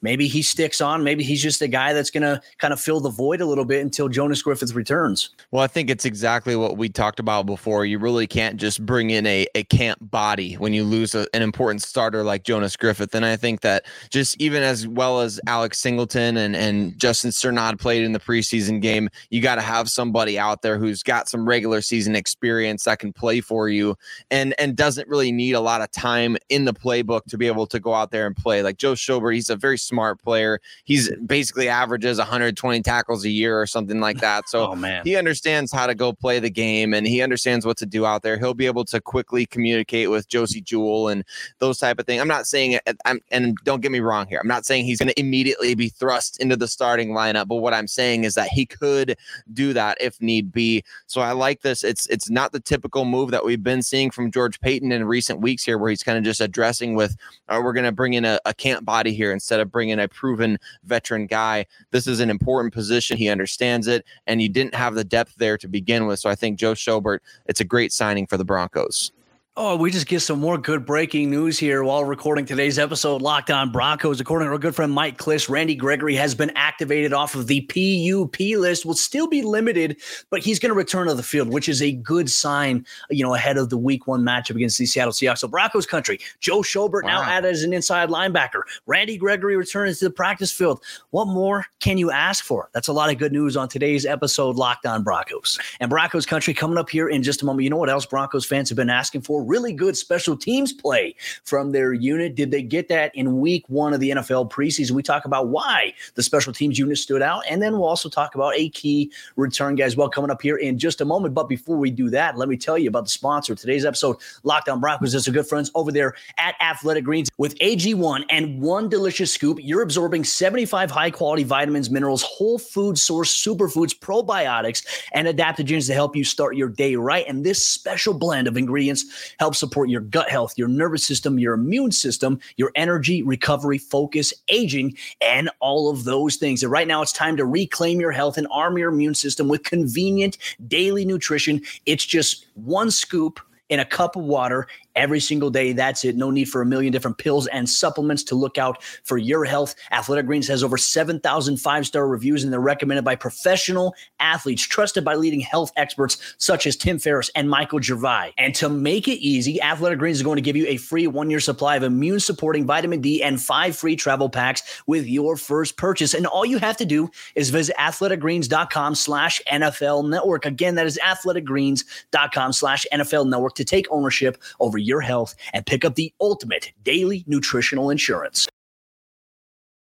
maybe 0.05 0.29
he 0.29 0.43
sticks 0.43 0.83
on. 0.83 1.03
Maybe 1.03 1.25
he's 1.25 1.43
just 1.43 1.63
a 1.63 1.67
guy 1.67 1.95
that's 1.95 2.11
going 2.11 2.23
to 2.23 2.41
kind 2.59 2.75
of 2.75 2.81
fill 2.81 3.01
the 3.01 3.09
void 3.09 3.41
a 3.41 3.47
little 3.47 3.65
bit 3.65 3.81
until 3.81 4.09
Jonas 4.09 4.43
Griffith 4.43 4.75
returns. 4.75 5.31
Well, 5.51 5.65
I 5.65 5.67
think 5.67 5.89
it's 5.89 6.05
exactly 6.05 6.55
what 6.55 6.77
we 6.77 6.91
talked 6.91 7.19
about 7.19 7.47
before. 7.47 7.87
You 7.87 7.99
really 7.99 8.27
can't 8.27 8.59
just 8.59 8.85
bring 8.85 9.11
in 9.11 9.27
a, 9.27 9.47
a 9.55 9.65
camp 9.65 9.99
body 10.03 10.55
when 10.55 10.75
you 10.75 10.85
lose 10.85 11.15
a, 11.15 11.27
an 11.33 11.41
important 11.41 11.81
starter 11.83 12.23
like 12.23 12.45
Jonas 12.45 12.77
Griffith. 12.77 13.15
And 13.15 13.25
I 13.25 13.37
think 13.37 13.63
that 13.63 13.87
just 14.11 14.39
even 14.41 14.63
as 14.63 14.87
well 14.87 15.21
as 15.21 15.41
Alex 15.47 15.79
Singleton 15.79 16.37
and, 16.37 16.55
and 16.55 16.99
Justin 16.99 17.31
Strnad 17.31 17.81
played 17.81 18.05
in 18.05 18.13
the 18.13 18.21
preseason 18.21 18.83
game, 18.83 19.09
you 19.31 19.41
got 19.41 19.55
to 19.55 19.63
have 19.63 19.89
somebody 19.89 20.39
out 20.39 20.61
there 20.61 20.79
who's 20.79 21.03
got 21.03 21.31
some 21.31 21.49
regular 21.49 21.81
season 21.81 22.15
experience 22.15 22.85
that 22.85 22.99
can 22.99 23.13
play 23.13 23.41
for 23.41 23.71
you 23.71 23.97
and, 24.31 24.55
and 24.59 24.77
doesn't 24.77 25.09
really 25.09 25.33
need 25.33 25.53
a 25.53 25.61
lot 25.61 25.81
of 25.81 25.91
time 25.91 26.37
in 26.51 26.67
the 26.67 26.75
playbook 26.75 27.25
to 27.25 27.39
be 27.39 27.47
able 27.47 27.67
to 27.67 27.81
go 27.81 27.95
out 27.95 28.11
there 28.11 28.27
and 28.27 28.37
play. 28.37 28.63
Like 28.63 28.77
Joe 28.77 28.93
Schobert, 28.93 29.33
he's 29.33 29.49
a 29.49 29.57
very 29.57 29.79
smart 29.79 29.94
player. 30.19 30.61
He's 30.85 31.11
basically 31.27 31.69
averages 31.69 32.19
120 32.19 32.83
tackles 32.83 33.25
a 33.25 33.31
year 33.31 33.61
or 33.61 33.67
something 33.67 34.01
like 34.01 34.19
that. 34.19 34.45
So 34.55 34.73
oh, 34.73 34.75
man. 34.77 35.03
he 35.05 35.17
understands 35.17 35.73
how 35.73 35.87
to 35.87 35.95
go 35.95 36.13
play 36.13 36.39
the 36.39 36.51
game 36.51 36.95
and 36.95 37.07
he 37.07 37.23
understands 37.23 37.67
what 37.67 37.77
to 37.79 37.87
do 37.87 38.07
out 38.07 38.23
there. 38.23 38.39
He'll 38.39 38.55
be 38.55 38.67
able 38.67 38.85
to 38.85 39.01
quickly 39.01 39.47
communicate 39.47 40.11
with 40.11 40.29
Josey 40.29 40.61
Jewell 40.61 41.09
and 41.09 41.25
those 41.59 41.79
type 41.79 41.99
of 41.99 42.07
things. 42.07 42.21
I'm 42.21 42.29
not 42.29 42.47
saying 42.47 42.73
it, 42.73 42.97
I'm, 43.05 43.21
and 43.31 43.57
don't 43.65 43.81
get 43.81 43.91
me 43.91 44.01
wrong 44.01 44.27
here. 44.29 44.39
I'm 44.41 44.47
not 44.49 44.65
saying 44.65 44.85
he's 44.85 44.99
going 44.99 45.09
to 45.09 45.19
immediately 45.19 45.75
be 45.75 45.89
thrust 45.89 46.41
into 46.41 46.57
the 46.57 46.69
starting 46.69 47.11
lineup, 47.11 47.49
but 47.49 47.57
what 47.57 47.75
I'm 47.75 47.89
saying 47.89 48.25
is 48.25 48.35
that 48.35 48.49
he 48.49 48.67
could 48.67 49.17
do 49.53 49.73
that 49.73 49.99
if 50.01 50.21
need 50.21 50.53
be. 50.53 50.85
So 51.07 51.21
I 51.21 51.33
like 51.33 51.63
this. 51.63 51.83
It's 51.83 52.07
it's 52.07 52.31
not 52.31 52.53
the 52.53 52.61
typical 52.61 53.05
move 53.05 53.31
that 53.31 53.45
we've 53.45 53.63
been 53.63 53.83
seeing 53.83 54.11
from 54.11 54.31
George 54.31 54.61
Paton 54.61 54.93
in 54.93 55.05
recent 55.05 55.41
weeks 55.41 55.65
here, 55.65 55.79
where 55.79 55.91
he's 55.91 56.03
kind 56.03 56.19
of 56.19 56.25
just 56.25 56.41
addressing 56.41 56.95
with, 56.95 57.17
uh, 57.49 57.61
we're 57.63 57.73
going 57.73 57.85
to 57.85 57.93
bring 57.93 58.15
in 58.15 58.25
a, 58.25 58.39
a 58.45 58.55
camp 58.55 58.85
body 58.85 59.13
here 59.13 59.33
instead 59.33 59.61
of 59.61 59.71
bringing 59.71 59.84
bring 59.85 59.91
in 59.91 60.01
a 60.01 60.09
proven 60.09 60.59
veteran 60.85 61.27
guy. 61.27 61.67
This 61.91 62.07
is 62.07 62.21
an 62.21 62.31
important 62.31 62.73
position. 62.73 63.19
He 63.19 63.29
understands 63.29 63.87
it, 63.87 64.07
and 64.27 64.41
you 64.41 64.49
didn't 64.49 64.75
have 64.75 64.95
the 64.95 65.05
depth 65.05 65.35
there 65.37 65.59
to 65.59 65.69
begin 65.69 66.07
with. 66.07 66.19
So 66.21 66.31
I 66.31 66.35
think 66.35 66.59
Joe 66.59 66.73
Schobert, 66.73 67.19
it's 67.47 67.61
a 67.61 67.65
great 67.65 67.93
signing 67.93 68.27
for 68.27 68.39
the 68.39 68.45
Broncos. 68.47 69.13
Oh, 69.57 69.77
we 69.77 69.93
just 69.93 70.09
get 70.09 70.19
some 70.19 70.41
more 70.41 70.59
good 70.59 70.85
breaking 70.85 71.31
news 71.31 71.61
here 71.61 71.85
while 71.85 72.05
recording 72.05 72.45
today's 72.45 72.77
episode. 72.77 73.23
Locked 73.23 73.53
on 73.53 73.71
Broncos. 73.71 74.19
According 74.19 74.49
to 74.49 74.53
our 74.53 74.59
good 74.59 74.75
friend 74.75 74.91
Mike 74.91 75.17
Klis, 75.17 75.49
Randy 75.49 75.77
Gregory 75.77 76.17
has 76.17 76.35
been 76.35 76.51
activated 76.57 77.13
off 77.13 77.37
of 77.37 77.47
the 77.47 77.61
PUP 77.61 78.41
list. 78.59 78.85
Will 78.85 78.95
still 78.95 79.29
be 79.29 79.43
limited, 79.43 79.97
but 80.29 80.41
he's 80.41 80.59
going 80.59 80.71
to 80.71 80.75
return 80.75 81.07
to 81.07 81.15
the 81.15 81.23
field, 81.23 81.53
which 81.53 81.69
is 81.69 81.81
a 81.83 81.93
good 81.93 82.29
sign. 82.29 82.85
You 83.11 83.23
know, 83.23 83.35
ahead 83.35 83.57
of 83.57 83.71
the 83.71 83.79
Week 83.79 84.09
One 84.09 84.23
matchup 84.23 84.57
against 84.57 84.77
the 84.77 84.87
Seattle 84.87 85.13
Seahawks. 85.13 85.39
So 85.39 85.47
Broncos 85.47 85.87
country. 85.87 86.19
Joe 86.41 86.63
Schobert 86.63 87.05
wow. 87.05 87.23
now 87.23 87.23
added 87.23 87.53
as 87.53 87.63
an 87.63 87.73
inside 87.73 88.09
linebacker. 88.09 88.63
Randy 88.87 89.17
Gregory 89.17 89.55
returns 89.55 90.01
to 90.01 90.07
the 90.07 90.11
practice 90.11 90.51
field. 90.51 90.83
What 91.11 91.27
more 91.27 91.65
can 91.79 91.97
you 91.97 92.11
ask 92.11 92.45
for? 92.45 92.71
That's 92.75 92.89
a 92.89 92.93
lot 92.93 93.09
of 93.09 93.19
good 93.19 93.31
news 93.31 93.57
on 93.57 93.69
today's 93.69 94.05
episode. 94.05 94.57
Locked 94.57 94.85
on 94.85 95.05
Broncos 95.05 95.61
and 95.79 95.91
Broncos 95.91 96.27
country 96.27 96.55
coming 96.55 96.77
up 96.77 96.91
here 96.91 97.09
in 97.09 97.23
just 97.23 97.41
a 97.43 97.45
moment. 97.45 97.63
You 97.63 97.71
know 97.71 97.77
what 97.77 97.89
else 97.89 98.05
Broncos 98.05 98.45
fans 98.45 98.69
have 98.69 98.75
been 98.75 98.91
asking 98.91 99.21
for? 99.21 99.44
Really 99.45 99.73
good 99.73 99.97
special 99.97 100.37
teams 100.37 100.73
play 100.73 101.15
from 101.45 101.73
their 101.73 101.93
unit. 101.93 102.35
Did 102.35 102.51
they 102.51 102.63
get 102.63 102.89
that 102.89 103.15
in 103.15 103.41
week 103.41 103.65
one 103.69 103.93
of 103.93 104.01
the 104.01 104.11
NFL 104.11 104.51
preseason? 104.51 104.93
We 104.93 105.03
talk 105.03 105.25
about 105.25 105.49
why 105.49 105.95
the 106.15 106.23
special 106.23 106.53
teams 106.53 106.79
unit 106.79 106.99
stood 106.99 107.23
out. 107.23 107.43
And 107.49 107.63
then 107.63 107.73
we'll 107.73 107.89
also 107.89 108.09
talk 108.09 108.35
about 108.35 108.55
a 108.57 108.69
key 108.71 109.13
return 109.37 109.75
guys 109.75 109.97
well 109.97 110.09
coming 110.09 110.31
up 110.31 110.43
here 110.43 110.57
in 110.57 110.79
just 110.79 111.01
a 111.01 111.05
moment. 111.05 111.35
But 111.35 111.49
before 111.49 111.77
we 111.77 111.91
do 111.91 112.11
that, 112.11 112.37
let 112.37 112.49
me 112.49 112.57
tell 112.57 112.79
you 112.79 112.89
about 112.89 113.05
the 113.05 113.11
sponsor. 113.11 113.55
Today's 113.55 113.85
episode, 113.85 114.17
Lockdown 114.45 114.75
On 114.75 114.81
Broncos, 114.81 115.15
is 115.15 115.29
our 115.29 115.35
good 115.35 115.47
friends 115.47 115.71
over 115.75 115.93
there 115.93 116.15
at 116.39 116.55
Athletic 116.61 117.05
Greens. 117.05 117.29
With 117.39 117.59
AG1 117.59 118.25
and 118.31 118.61
one 118.61 118.89
delicious 118.89 119.33
scoop, 119.33 119.59
you're 119.61 119.83
absorbing 119.83 120.25
75 120.25 120.91
high 120.91 121.11
quality 121.11 121.45
vitamins, 121.45 121.91
minerals, 121.91 122.23
whole 122.23 122.59
food 122.59 122.99
source 122.99 123.35
superfoods, 123.35 123.99
probiotics, 123.99 124.85
and 125.13 125.27
adaptogens 125.27 125.87
to 125.87 125.95
help 125.95 126.17
you 126.17 126.25
start 126.25 126.57
your 126.57 126.69
day 126.69 126.97
right. 126.97 127.27
And 127.29 127.45
this 127.45 127.65
special 127.65 128.15
blend 128.15 128.49
of 128.49 128.57
ingredients 128.57 129.34
help 129.39 129.55
support 129.55 129.89
your 129.89 130.01
gut 130.01 130.31
health, 130.31 130.55
your 130.57 130.69
nervous 130.69 131.05
system, 131.05 131.39
your 131.39 131.55
immune 131.55 131.93
system, 131.93 132.39
your 132.57 132.71
energy, 132.75 133.23
recovery, 133.23 133.79
focus, 133.79 134.33
aging, 134.49 134.97
and 135.21 135.51
all 135.61 135.91
of 135.91 136.05
those 136.05 136.37
things. 136.37 136.63
And 136.63 136.73
right 136.73 136.89
now, 136.89 137.03
it's 137.03 137.13
time 137.13 137.37
to 137.37 137.45
reclaim 137.45 138.01
your 138.01 138.13
health 138.13 138.39
and 138.39 138.47
arm 138.51 138.79
your 138.79 138.93
immune 138.93 139.15
system 139.15 139.49
with 139.49 139.65
convenient 139.65 140.39
daily 140.67 141.05
nutrition. 141.05 141.63
It's 141.87 142.05
just 142.05 142.47
one 142.55 142.91
scoop 142.91 143.41
in 143.71 143.81
a 143.81 143.85
cup 143.85 144.17
of 144.17 144.25
water 144.25 144.67
every 144.97 145.21
single 145.21 145.51
day. 145.51 145.73
That's 145.73 146.05
it. 146.05 146.17
No 146.17 146.31
need 146.31 146.47
for 146.47 146.63
a 146.63 146.67
million 146.67 146.93
different 146.93 147.19
pills 147.19 147.47
and 147.49 147.69
supplements 147.69 148.23
to 148.25 148.35
look 148.35 148.59
out 148.59 148.83
for 148.83 149.19
your 149.19 149.45
health. 149.45 149.75
Athletic 149.91 150.27
Greens 150.27 150.49
has 150.49 150.63
over 150.63 150.77
7,000 150.77 151.57
five 151.57 151.87
star 151.87 152.07
reviews, 152.07 152.45
and 152.45 152.53
they're 152.53 152.61
recommended 152.61 153.05
by 153.05 153.17
professional 153.17 153.95
athletes, 154.21 154.63
trusted 154.63 155.05
by 155.05 155.15
leading 155.15 155.41
health 155.41 155.73
experts 155.77 156.35
such 156.39 156.67
as 156.67 156.77
Tim 156.77 156.99
Ferriss 156.99 157.31
and 157.35 157.49
Michael 157.49 157.81
Gervais. 157.81 158.33
And 158.39 158.55
to 158.57 158.69
make 158.69 159.09
it 159.09 159.19
easy, 159.19 159.61
Athletic 159.61 159.99
Greens 159.99 160.19
is 160.19 160.23
going 160.23 160.37
to 160.37 160.43
give 160.43 160.57
you 160.57 160.67
a 160.67 160.77
free 160.77 161.07
one 161.07 161.31
year 161.31 161.41
supply 161.41 161.77
of 161.77 161.83
immune 161.83 162.21
supporting 162.21 162.67
vitamin 162.67 163.01
D 163.01 163.23
and 163.23 163.41
five 163.41 163.77
free 163.77 163.97
travel 163.97 164.29
packs 164.29 164.83
with 164.87 165.07
your 165.07 165.37
first 165.37 165.77
purchase. 165.77 166.15
And 166.15 166.27
all 166.27 166.45
you 166.45 166.59
have 166.59 166.77
to 166.79 166.85
do 166.85 167.11
is 167.35 167.51
visit 167.51 167.77
athleticgreens.com 167.77 168.95
slash 168.95 169.41
NFL 169.51 170.09
network. 170.09 170.47
Again, 170.47 170.75
that 170.77 170.87
is 170.87 170.99
athleticgreens.com 171.03 172.53
slash 172.53 172.87
NFL 172.93 173.29
network 173.29 173.55
to 173.57 173.65
take 173.65 173.87
ownership 173.91 174.43
over 174.61 174.79
your 174.85 175.01
health 175.01 175.35
and 175.53 175.67
pick 175.67 175.85
up 175.85 175.95
the 175.95 176.13
ultimate 176.21 176.73
daily 176.83 177.25
nutritional 177.27 177.91
insurance. 177.91 178.49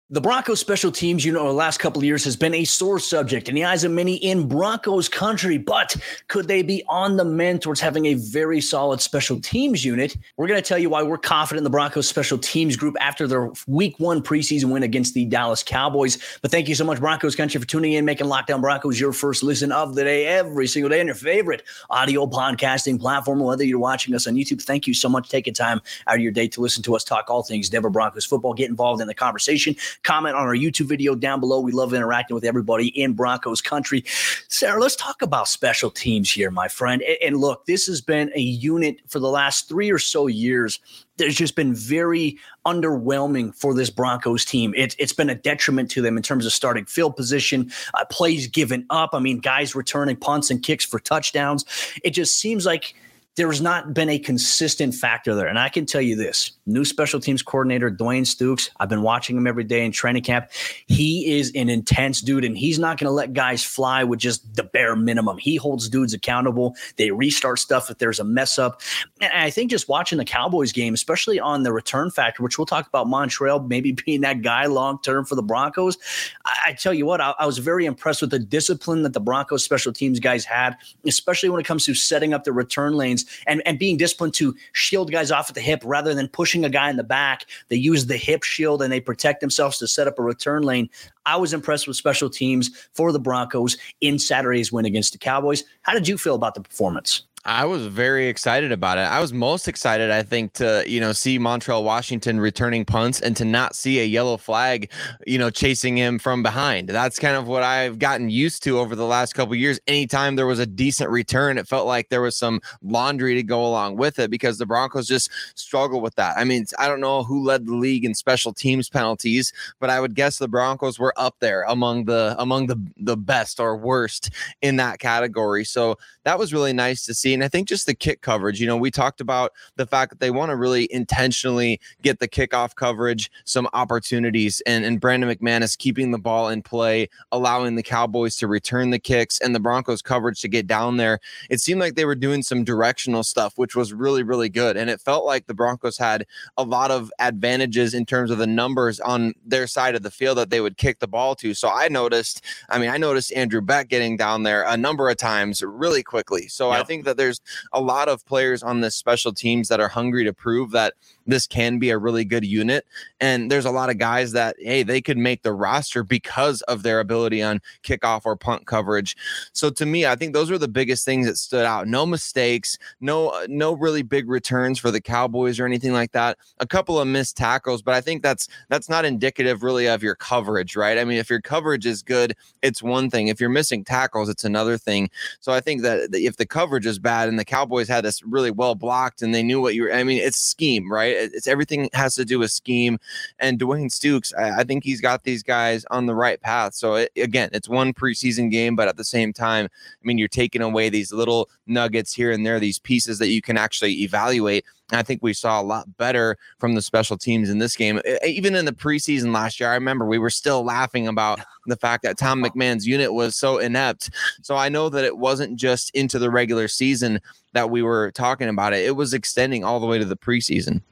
The 0.08 0.20
Broncos 0.20 0.60
special 0.60 0.92
teams, 0.92 1.24
you 1.24 1.32
know, 1.32 1.48
the 1.48 1.52
last 1.52 1.78
couple 1.78 1.98
of 1.98 2.04
years 2.04 2.22
has 2.22 2.36
been 2.36 2.54
a 2.54 2.62
sore 2.62 3.00
subject 3.00 3.48
in 3.48 3.56
the 3.56 3.64
eyes 3.64 3.82
of 3.82 3.90
many 3.90 4.14
in 4.14 4.46
Broncos 4.46 5.08
country. 5.08 5.58
But 5.58 5.96
could 6.28 6.46
they 6.46 6.62
be 6.62 6.84
on 6.88 7.16
the 7.16 7.24
mend 7.24 7.62
towards 7.62 7.80
having 7.80 8.06
a 8.06 8.14
very 8.14 8.60
solid 8.60 9.00
special 9.00 9.40
teams 9.40 9.84
unit? 9.84 10.16
We're 10.36 10.46
going 10.46 10.62
to 10.62 10.68
tell 10.68 10.78
you 10.78 10.90
why 10.90 11.02
we're 11.02 11.18
confident 11.18 11.58
in 11.58 11.64
the 11.64 11.70
Broncos 11.70 12.06
special 12.06 12.38
teams 12.38 12.76
group 12.76 12.94
after 13.00 13.26
their 13.26 13.50
week 13.66 13.98
one 13.98 14.22
preseason 14.22 14.70
win 14.70 14.84
against 14.84 15.12
the 15.14 15.24
Dallas 15.24 15.64
Cowboys. 15.64 16.18
But 16.40 16.52
thank 16.52 16.68
you 16.68 16.76
so 16.76 16.84
much, 16.84 17.00
Broncos 17.00 17.34
country, 17.34 17.60
for 17.60 17.66
tuning 17.66 17.94
in, 17.94 18.04
making 18.04 18.28
Locked 18.28 18.52
On 18.52 18.60
Broncos 18.60 19.00
your 19.00 19.12
first 19.12 19.42
listen 19.42 19.72
of 19.72 19.96
the 19.96 20.04
day 20.04 20.26
every 20.26 20.68
single 20.68 20.88
day 20.88 21.00
on 21.00 21.06
your 21.06 21.16
favorite 21.16 21.64
audio 21.90 22.28
podcasting 22.28 23.00
platform, 23.00 23.40
whether 23.40 23.64
you're 23.64 23.80
watching 23.80 24.14
us 24.14 24.28
on 24.28 24.34
YouTube. 24.34 24.62
Thank 24.62 24.86
you 24.86 24.94
so 24.94 25.08
much. 25.08 25.30
Taking 25.30 25.52
time 25.52 25.80
out 26.06 26.14
of 26.14 26.20
your 26.20 26.30
day 26.30 26.46
to 26.46 26.60
listen 26.60 26.84
to 26.84 26.94
us 26.94 27.02
talk 27.02 27.28
all 27.28 27.42
things 27.42 27.68
Denver 27.68 27.90
Broncos 27.90 28.24
football. 28.24 28.54
Get 28.54 28.70
involved 28.70 29.02
in 29.02 29.08
the 29.08 29.14
conversation 29.14 29.74
comment 30.02 30.36
on 30.36 30.42
our 30.42 30.54
YouTube 30.54 30.86
video 30.86 31.14
down 31.14 31.40
below. 31.40 31.60
We 31.60 31.72
love 31.72 31.94
interacting 31.94 32.34
with 32.34 32.44
everybody 32.44 32.88
in 32.88 33.14
Broncos 33.14 33.60
country. 33.60 34.04
Sarah, 34.48 34.80
let's 34.80 34.96
talk 34.96 35.22
about 35.22 35.48
special 35.48 35.90
teams 35.90 36.30
here, 36.30 36.50
my 36.50 36.68
friend. 36.68 37.02
And 37.22 37.36
look, 37.36 37.66
this 37.66 37.86
has 37.86 38.00
been 38.00 38.30
a 38.34 38.40
unit 38.40 39.00
for 39.08 39.18
the 39.18 39.28
last 39.28 39.68
three 39.68 39.90
or 39.90 39.98
so 39.98 40.26
years 40.26 40.80
there's 41.16 41.34
just 41.34 41.56
been 41.56 41.74
very 41.74 42.38
underwhelming 42.66 43.54
for 43.54 43.74
this 43.74 43.90
Broncos 43.90 44.44
team. 44.44 44.74
It, 44.76 44.94
it's 44.98 45.12
been 45.12 45.30
a 45.30 45.34
detriment 45.34 45.90
to 45.92 46.02
them 46.02 46.16
in 46.16 46.22
terms 46.22 46.46
of 46.46 46.52
starting 46.52 46.84
field 46.84 47.16
position, 47.16 47.70
uh, 47.94 48.04
plays 48.10 48.46
given 48.46 48.86
up. 48.90 49.10
I 49.12 49.18
mean, 49.18 49.38
guys 49.38 49.74
returning 49.74 50.16
punts 50.16 50.50
and 50.50 50.62
kicks 50.62 50.84
for 50.84 50.98
touchdowns. 50.98 51.64
It 52.04 52.10
just 52.10 52.38
seems 52.38 52.66
like 52.66 52.94
there's 53.36 53.60
not 53.60 53.92
been 53.92 54.08
a 54.08 54.18
consistent 54.18 54.94
factor 54.94 55.34
there. 55.34 55.46
And 55.46 55.58
I 55.58 55.68
can 55.68 55.84
tell 55.84 56.00
you 56.00 56.16
this 56.16 56.52
new 56.64 56.86
special 56.86 57.20
teams 57.20 57.42
coordinator, 57.42 57.90
Dwayne 57.90 58.22
Stukes, 58.22 58.70
I've 58.80 58.88
been 58.88 59.02
watching 59.02 59.36
him 59.36 59.46
every 59.46 59.62
day 59.62 59.84
in 59.84 59.92
training 59.92 60.22
camp. 60.22 60.48
He 60.86 61.36
is 61.38 61.52
an 61.54 61.68
intense 61.68 62.22
dude, 62.22 62.46
and 62.46 62.56
he's 62.56 62.78
not 62.78 62.98
going 62.98 63.08
to 63.08 63.12
let 63.12 63.34
guys 63.34 63.62
fly 63.62 64.04
with 64.04 64.20
just 64.20 64.56
the 64.56 64.62
bare 64.62 64.96
minimum. 64.96 65.36
He 65.36 65.56
holds 65.56 65.88
dudes 65.90 66.14
accountable. 66.14 66.74
They 66.96 67.10
restart 67.10 67.58
stuff 67.58 67.90
if 67.90 67.98
there's 67.98 68.18
a 68.18 68.24
mess 68.24 68.58
up. 68.58 68.80
And 69.20 69.30
I 69.34 69.50
think 69.50 69.70
just 69.70 69.86
watching 69.86 70.16
the 70.16 70.24
Cowboys 70.24 70.72
game, 70.72 70.94
especially 70.94 71.38
on 71.38 71.62
the 71.62 71.74
return 71.74 72.10
factor, 72.10 72.42
which 72.42 72.58
we'll 72.58 72.66
talk 72.66 72.88
about 72.88 73.06
Montrell 73.06 73.68
maybe 73.68 73.92
being 74.06 74.22
that 74.22 74.40
guy 74.40 74.64
long 74.64 74.98
term 75.02 75.26
for 75.26 75.34
the 75.34 75.42
Broncos. 75.42 75.98
I, 76.46 76.56
I 76.68 76.72
tell 76.72 76.94
you 76.94 77.04
what, 77.04 77.20
I, 77.20 77.34
I 77.38 77.44
was 77.44 77.58
very 77.58 77.84
impressed 77.84 78.22
with 78.22 78.30
the 78.30 78.38
discipline 78.38 79.02
that 79.02 79.12
the 79.12 79.20
Broncos 79.20 79.62
special 79.62 79.92
teams 79.92 80.20
guys 80.20 80.46
had, 80.46 80.76
especially 81.04 81.50
when 81.50 81.60
it 81.60 81.66
comes 81.66 81.84
to 81.84 81.92
setting 81.92 82.32
up 82.32 82.44
the 82.44 82.52
return 82.52 82.94
lanes 82.94 83.25
and, 83.46 83.62
and 83.66 83.78
being 83.78 83.96
disciplined 83.96 84.34
to 84.34 84.54
shield 84.72 85.10
guys 85.10 85.30
off 85.30 85.48
at 85.48 85.54
the 85.54 85.60
hip 85.60 85.82
rather 85.84 86.14
than 86.14 86.28
pushing 86.28 86.64
a 86.64 86.70
guy 86.70 86.90
in 86.90 86.96
the 86.96 87.04
back. 87.04 87.46
They 87.68 87.76
use 87.76 88.06
the 88.06 88.16
hip 88.16 88.42
shield 88.42 88.82
and 88.82 88.92
they 88.92 89.00
protect 89.00 89.40
themselves 89.40 89.78
to 89.78 89.88
set 89.88 90.08
up 90.08 90.18
a 90.18 90.22
return 90.22 90.62
lane. 90.62 90.88
I 91.24 91.36
was 91.36 91.52
impressed 91.52 91.86
with 91.86 91.96
special 91.96 92.30
teams 92.30 92.70
for 92.94 93.12
the 93.12 93.18
Broncos 93.18 93.76
in 94.00 94.18
Saturday's 94.18 94.72
win 94.72 94.84
against 94.84 95.12
the 95.12 95.18
Cowboys. 95.18 95.64
How 95.82 95.92
did 95.92 96.08
you 96.08 96.18
feel 96.18 96.34
about 96.34 96.54
the 96.54 96.60
performance? 96.60 97.22
I 97.46 97.64
was 97.64 97.86
very 97.86 98.26
excited 98.26 98.72
about 98.72 98.98
it. 98.98 99.02
I 99.02 99.20
was 99.20 99.32
most 99.32 99.68
excited, 99.68 100.10
I 100.10 100.24
think, 100.24 100.54
to 100.54 100.82
you 100.84 100.98
know 100.98 101.12
see 101.12 101.38
Montrell 101.38 101.84
Washington 101.84 102.40
returning 102.40 102.84
punts 102.84 103.20
and 103.20 103.36
to 103.36 103.44
not 103.44 103.76
see 103.76 104.00
a 104.00 104.04
yellow 104.04 104.36
flag, 104.36 104.90
you 105.28 105.38
know, 105.38 105.48
chasing 105.48 105.96
him 105.96 106.18
from 106.18 106.42
behind. 106.42 106.88
That's 106.88 107.20
kind 107.20 107.36
of 107.36 107.46
what 107.46 107.62
I've 107.62 108.00
gotten 108.00 108.30
used 108.30 108.64
to 108.64 108.80
over 108.80 108.96
the 108.96 109.06
last 109.06 109.34
couple 109.34 109.54
years. 109.54 109.78
Anytime 109.86 110.34
there 110.34 110.46
was 110.46 110.58
a 110.58 110.66
decent 110.66 111.08
return, 111.08 111.56
it 111.56 111.68
felt 111.68 111.86
like 111.86 112.08
there 112.08 112.20
was 112.20 112.36
some 112.36 112.60
laundry 112.82 113.36
to 113.36 113.44
go 113.44 113.64
along 113.64 113.96
with 113.96 114.18
it 114.18 114.28
because 114.28 114.58
the 114.58 114.66
Broncos 114.66 115.06
just 115.06 115.30
struggle 115.54 116.00
with 116.00 116.16
that. 116.16 116.36
I 116.36 116.42
mean, 116.42 116.66
I 116.80 116.88
don't 116.88 117.00
know 117.00 117.22
who 117.22 117.44
led 117.44 117.66
the 117.66 117.76
league 117.76 118.04
in 118.04 118.16
special 118.16 118.52
teams 118.54 118.88
penalties, 118.88 119.52
but 119.78 119.88
I 119.88 120.00
would 120.00 120.16
guess 120.16 120.38
the 120.38 120.48
Broncos 120.48 120.98
were 120.98 121.14
up 121.16 121.36
there 121.38 121.62
among 121.68 122.06
the 122.06 122.34
among 122.40 122.66
the 122.66 122.76
the 122.96 123.16
best 123.16 123.60
or 123.60 123.76
worst 123.76 124.30
in 124.62 124.76
that 124.76 124.98
category. 124.98 125.64
So 125.64 125.96
that 126.24 126.40
was 126.40 126.52
really 126.52 126.72
nice 126.72 127.06
to 127.06 127.14
see. 127.14 127.35
And 127.36 127.44
I 127.44 127.48
think 127.48 127.68
just 127.68 127.86
the 127.86 127.94
kick 127.94 128.22
coverage, 128.22 128.60
you 128.60 128.66
know, 128.66 128.78
we 128.78 128.90
talked 128.90 129.20
about 129.20 129.52
the 129.76 129.86
fact 129.86 130.10
that 130.10 130.20
they 130.20 130.30
want 130.30 130.50
to 130.50 130.56
really 130.56 130.90
intentionally 130.90 131.78
get 132.00 132.18
the 132.18 132.26
kickoff 132.26 132.74
coverage, 132.74 133.30
some 133.44 133.68
opportunities, 133.74 134.62
and, 134.66 134.86
and 134.86 135.00
Brandon 135.00 135.28
McManus 135.28 135.76
keeping 135.76 136.12
the 136.12 136.18
ball 136.18 136.48
in 136.48 136.62
play, 136.62 137.08
allowing 137.32 137.74
the 137.74 137.82
Cowboys 137.82 138.36
to 138.36 138.48
return 138.48 138.88
the 138.88 138.98
kicks 138.98 139.38
and 139.40 139.54
the 139.54 139.60
Broncos 139.60 140.00
coverage 140.00 140.40
to 140.40 140.48
get 140.48 140.66
down 140.66 140.96
there. 140.96 141.18
It 141.50 141.60
seemed 141.60 141.78
like 141.78 141.94
they 141.94 142.06
were 142.06 142.14
doing 142.14 142.42
some 142.42 142.64
directional 142.64 143.22
stuff, 143.22 143.58
which 143.58 143.76
was 143.76 143.92
really, 143.92 144.22
really 144.22 144.48
good. 144.48 144.78
And 144.78 144.88
it 144.88 145.00
felt 145.00 145.26
like 145.26 145.46
the 145.46 145.54
Broncos 145.54 145.98
had 145.98 146.26
a 146.56 146.62
lot 146.62 146.90
of 146.90 147.12
advantages 147.18 147.92
in 147.92 148.06
terms 148.06 148.30
of 148.30 148.38
the 148.38 148.46
numbers 148.46 148.98
on 149.00 149.34
their 149.44 149.66
side 149.66 149.94
of 149.94 150.02
the 150.02 150.10
field 150.10 150.38
that 150.38 150.48
they 150.48 150.62
would 150.62 150.78
kick 150.78 151.00
the 151.00 151.08
ball 151.08 151.34
to. 151.34 151.52
So 151.52 151.68
I 151.68 151.88
noticed, 151.88 152.42
I 152.70 152.78
mean, 152.78 152.88
I 152.88 152.96
noticed 152.96 153.30
Andrew 153.34 153.60
Beck 153.60 153.88
getting 153.88 154.16
down 154.16 154.42
there 154.42 154.64
a 154.66 154.76
number 154.76 155.10
of 155.10 155.18
times 155.18 155.62
really 155.62 156.02
quickly. 156.02 156.48
So 156.48 156.70
yep. 156.70 156.80
I 156.80 156.84
think 156.84 157.04
that 157.04 157.16
there's 157.16 157.25
a 157.72 157.80
lot 157.80 158.08
of 158.08 158.24
players 158.26 158.62
on 158.62 158.80
this 158.80 158.94
special 158.94 159.32
teams 159.32 159.68
that 159.68 159.80
are 159.80 159.88
hungry 159.88 160.24
to 160.24 160.32
prove 160.32 160.70
that 160.70 160.94
this 161.26 161.46
can 161.46 161.78
be 161.78 161.90
a 161.90 161.98
really 161.98 162.24
good 162.24 162.44
unit. 162.44 162.86
And 163.20 163.50
there's 163.50 163.64
a 163.64 163.70
lot 163.70 163.90
of 163.90 163.98
guys 163.98 164.32
that, 164.32 164.56
hey, 164.58 164.82
they 164.82 165.00
could 165.00 165.18
make 165.18 165.42
the 165.42 165.52
roster 165.52 166.02
because 166.02 166.62
of 166.62 166.82
their 166.82 167.00
ability 167.00 167.42
on 167.42 167.60
kickoff 167.82 168.22
or 168.24 168.36
punt 168.36 168.66
coverage. 168.66 169.16
So 169.52 169.70
to 169.70 169.86
me, 169.86 170.06
I 170.06 170.16
think 170.16 170.32
those 170.32 170.50
were 170.50 170.58
the 170.58 170.68
biggest 170.68 171.04
things 171.04 171.26
that 171.26 171.36
stood 171.36 171.64
out. 171.64 171.88
No 171.88 172.06
mistakes, 172.06 172.78
no, 173.00 173.28
uh, 173.28 173.46
no 173.48 173.72
really 173.72 174.02
big 174.02 174.28
returns 174.28 174.78
for 174.78 174.90
the 174.90 175.00
Cowboys 175.00 175.58
or 175.58 175.66
anything 175.66 175.92
like 175.92 176.12
that. 176.12 176.38
A 176.60 176.66
couple 176.66 177.00
of 177.00 177.08
missed 177.08 177.36
tackles, 177.36 177.82
but 177.82 177.94
I 177.94 178.00
think 178.00 178.22
that's 178.22 178.48
that's 178.68 178.88
not 178.88 179.04
indicative 179.04 179.62
really 179.62 179.88
of 179.88 180.02
your 180.02 180.14
coverage, 180.14 180.76
right? 180.76 180.98
I 180.98 181.04
mean, 181.04 181.18
if 181.18 181.30
your 181.30 181.40
coverage 181.40 181.86
is 181.86 182.02
good, 182.02 182.34
it's 182.62 182.82
one 182.82 183.10
thing. 183.10 183.28
If 183.28 183.40
you're 183.40 183.50
missing 183.50 183.84
tackles, 183.84 184.28
it's 184.28 184.44
another 184.44 184.78
thing. 184.78 185.10
So 185.40 185.52
I 185.52 185.60
think 185.60 185.82
that 185.82 186.10
if 186.12 186.36
the 186.36 186.46
coverage 186.46 186.86
is 186.86 186.98
bad 186.98 187.28
and 187.28 187.38
the 187.38 187.44
Cowboys 187.44 187.88
had 187.88 188.04
this 188.04 188.22
really 188.22 188.50
well 188.50 188.74
blocked 188.74 189.22
and 189.22 189.34
they 189.34 189.42
knew 189.42 189.60
what 189.60 189.74
you 189.74 189.84
were, 189.84 189.92
I 189.92 190.04
mean, 190.04 190.18
it's 190.22 190.36
scheme, 190.36 190.90
right? 190.90 191.15
It's 191.16 191.46
everything 191.46 191.88
has 191.92 192.14
to 192.16 192.24
do 192.24 192.38
with 192.38 192.50
scheme. 192.50 192.98
And 193.38 193.58
Dwayne 193.58 193.86
Stukes, 193.86 194.32
I, 194.36 194.60
I 194.60 194.64
think 194.64 194.84
he's 194.84 195.00
got 195.00 195.24
these 195.24 195.42
guys 195.42 195.84
on 195.90 196.06
the 196.06 196.14
right 196.14 196.40
path. 196.40 196.74
So 196.74 196.94
it, 196.94 197.12
again, 197.16 197.50
it's 197.52 197.68
one 197.68 197.92
preseason 197.92 198.50
game, 198.50 198.76
but 198.76 198.88
at 198.88 198.96
the 198.96 199.04
same 199.04 199.32
time, 199.32 199.66
I 199.66 200.02
mean, 200.02 200.18
you're 200.18 200.28
taking 200.28 200.62
away 200.62 200.88
these 200.88 201.12
little 201.12 201.48
nuggets 201.66 202.12
here 202.12 202.32
and 202.32 202.44
there, 202.44 202.60
these 202.60 202.78
pieces 202.78 203.18
that 203.18 203.28
you 203.28 203.42
can 203.42 203.56
actually 203.56 203.92
evaluate. 204.02 204.64
I 204.92 205.02
think 205.02 205.22
we 205.22 205.32
saw 205.32 205.60
a 205.60 205.64
lot 205.64 205.96
better 205.96 206.36
from 206.60 206.74
the 206.74 206.82
special 206.82 207.18
teams 207.18 207.50
in 207.50 207.58
this 207.58 207.74
game. 207.74 208.00
Even 208.24 208.54
in 208.54 208.66
the 208.66 208.72
preseason 208.72 209.34
last 209.34 209.58
year, 209.58 209.68
I 209.68 209.74
remember 209.74 210.06
we 210.06 210.18
were 210.18 210.30
still 210.30 210.64
laughing 210.64 211.08
about 211.08 211.40
the 211.66 211.76
fact 211.76 212.04
that 212.04 212.18
Tom 212.18 212.42
McMahon's 212.42 212.86
unit 212.86 213.12
was 213.12 213.34
so 213.34 213.58
inept. 213.58 214.10
So 214.42 214.54
I 214.54 214.68
know 214.68 214.88
that 214.90 215.04
it 215.04 215.18
wasn't 215.18 215.58
just 215.58 215.90
into 215.90 216.20
the 216.20 216.30
regular 216.30 216.68
season 216.68 217.20
that 217.52 217.70
we 217.70 217.82
were 217.82 218.12
talking 218.12 218.48
about 218.48 218.74
it, 218.74 218.84
it 218.84 218.96
was 218.96 219.14
extending 219.14 219.64
all 219.64 219.80
the 219.80 219.86
way 219.86 219.98
to 219.98 220.04
the 220.04 220.16
preseason. 220.16 220.82